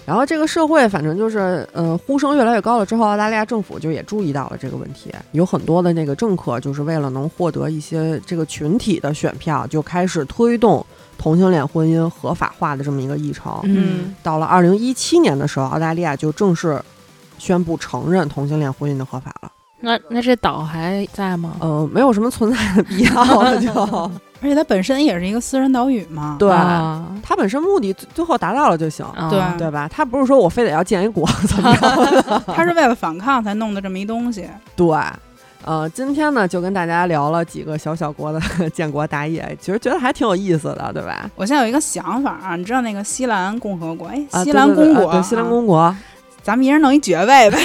[0.10, 10.84] 然后这个社会反正就是，呃，呼声越来越高了之后，澳大利亚政府就也注意到了这个问题，有很多的那个政客就是为了能获得一些这个群体的选票，就开始推动
[11.16, 13.60] 同性恋婚姻合法化的这么一个议程。
[13.66, 16.82] 嗯到了二零一七年的时候，澳大利亚就正式
[17.38, 19.52] 宣布承认同性恋婚姻的合法了。
[19.80, 21.58] 那那这岛还在吗？
[21.60, 26.36] 呃，没有什么存在的必要了，就 而且它本身也是一个私人岛屿嘛。
[26.40, 26.50] 对。
[26.52, 29.88] 啊它本身目的最最后达到了就行，啊对对吧？
[29.92, 32.42] 它不是说我非得要建一国 怎么着？
[32.56, 34.48] 它是为了反抗才弄的这么一东西。
[34.76, 34.88] 对，
[35.64, 38.40] 呃，今天呢就跟大家聊了几个小小国的
[38.72, 41.30] 建国大业，其实觉得还挺有意思的，对吧？
[41.36, 45.96] 我现在有一个想法啊，你知道那个西兰共和国，哎，啊，西对对对兰公国，啊对西兰啊公国，
[46.42, 47.60] 咱们一人弄一爵位呗。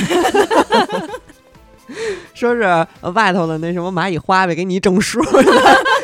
[2.35, 2.63] 说是
[3.01, 5.23] 呃外头的那什么蚂蚁花呗，给你一种树，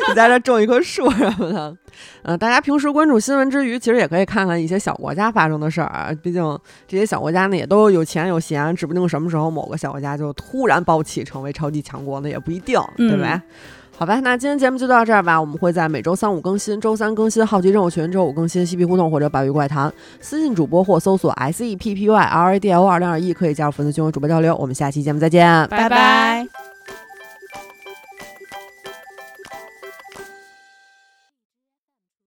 [0.09, 1.77] 你在这种一棵树什么的。
[2.23, 6.11] 呃，大家平时关注新闻之余，其实也可以看看一些小国家发生的事儿啊。
[6.21, 13.33] 毕竟这些小国家呢，也都有钱有闲，指不定什么时候某个小国家就突然暴起成为超级强国，呢也不一定，对吧？
[13.33, 13.41] 嗯
[13.97, 15.39] 好吧，那今天节目就到这儿吧。
[15.39, 19.93] 我们会在每周三五更新，周三更新好奇任务群，周五更新嬉皮互动或者百鱼怪谈。
[20.19, 24.55] 私信主播或搜索 S E P P Y R A D L 二零二一，可以加入粉丝群和主播交流。
[24.55, 26.47] 我们下期节目再见，拜拜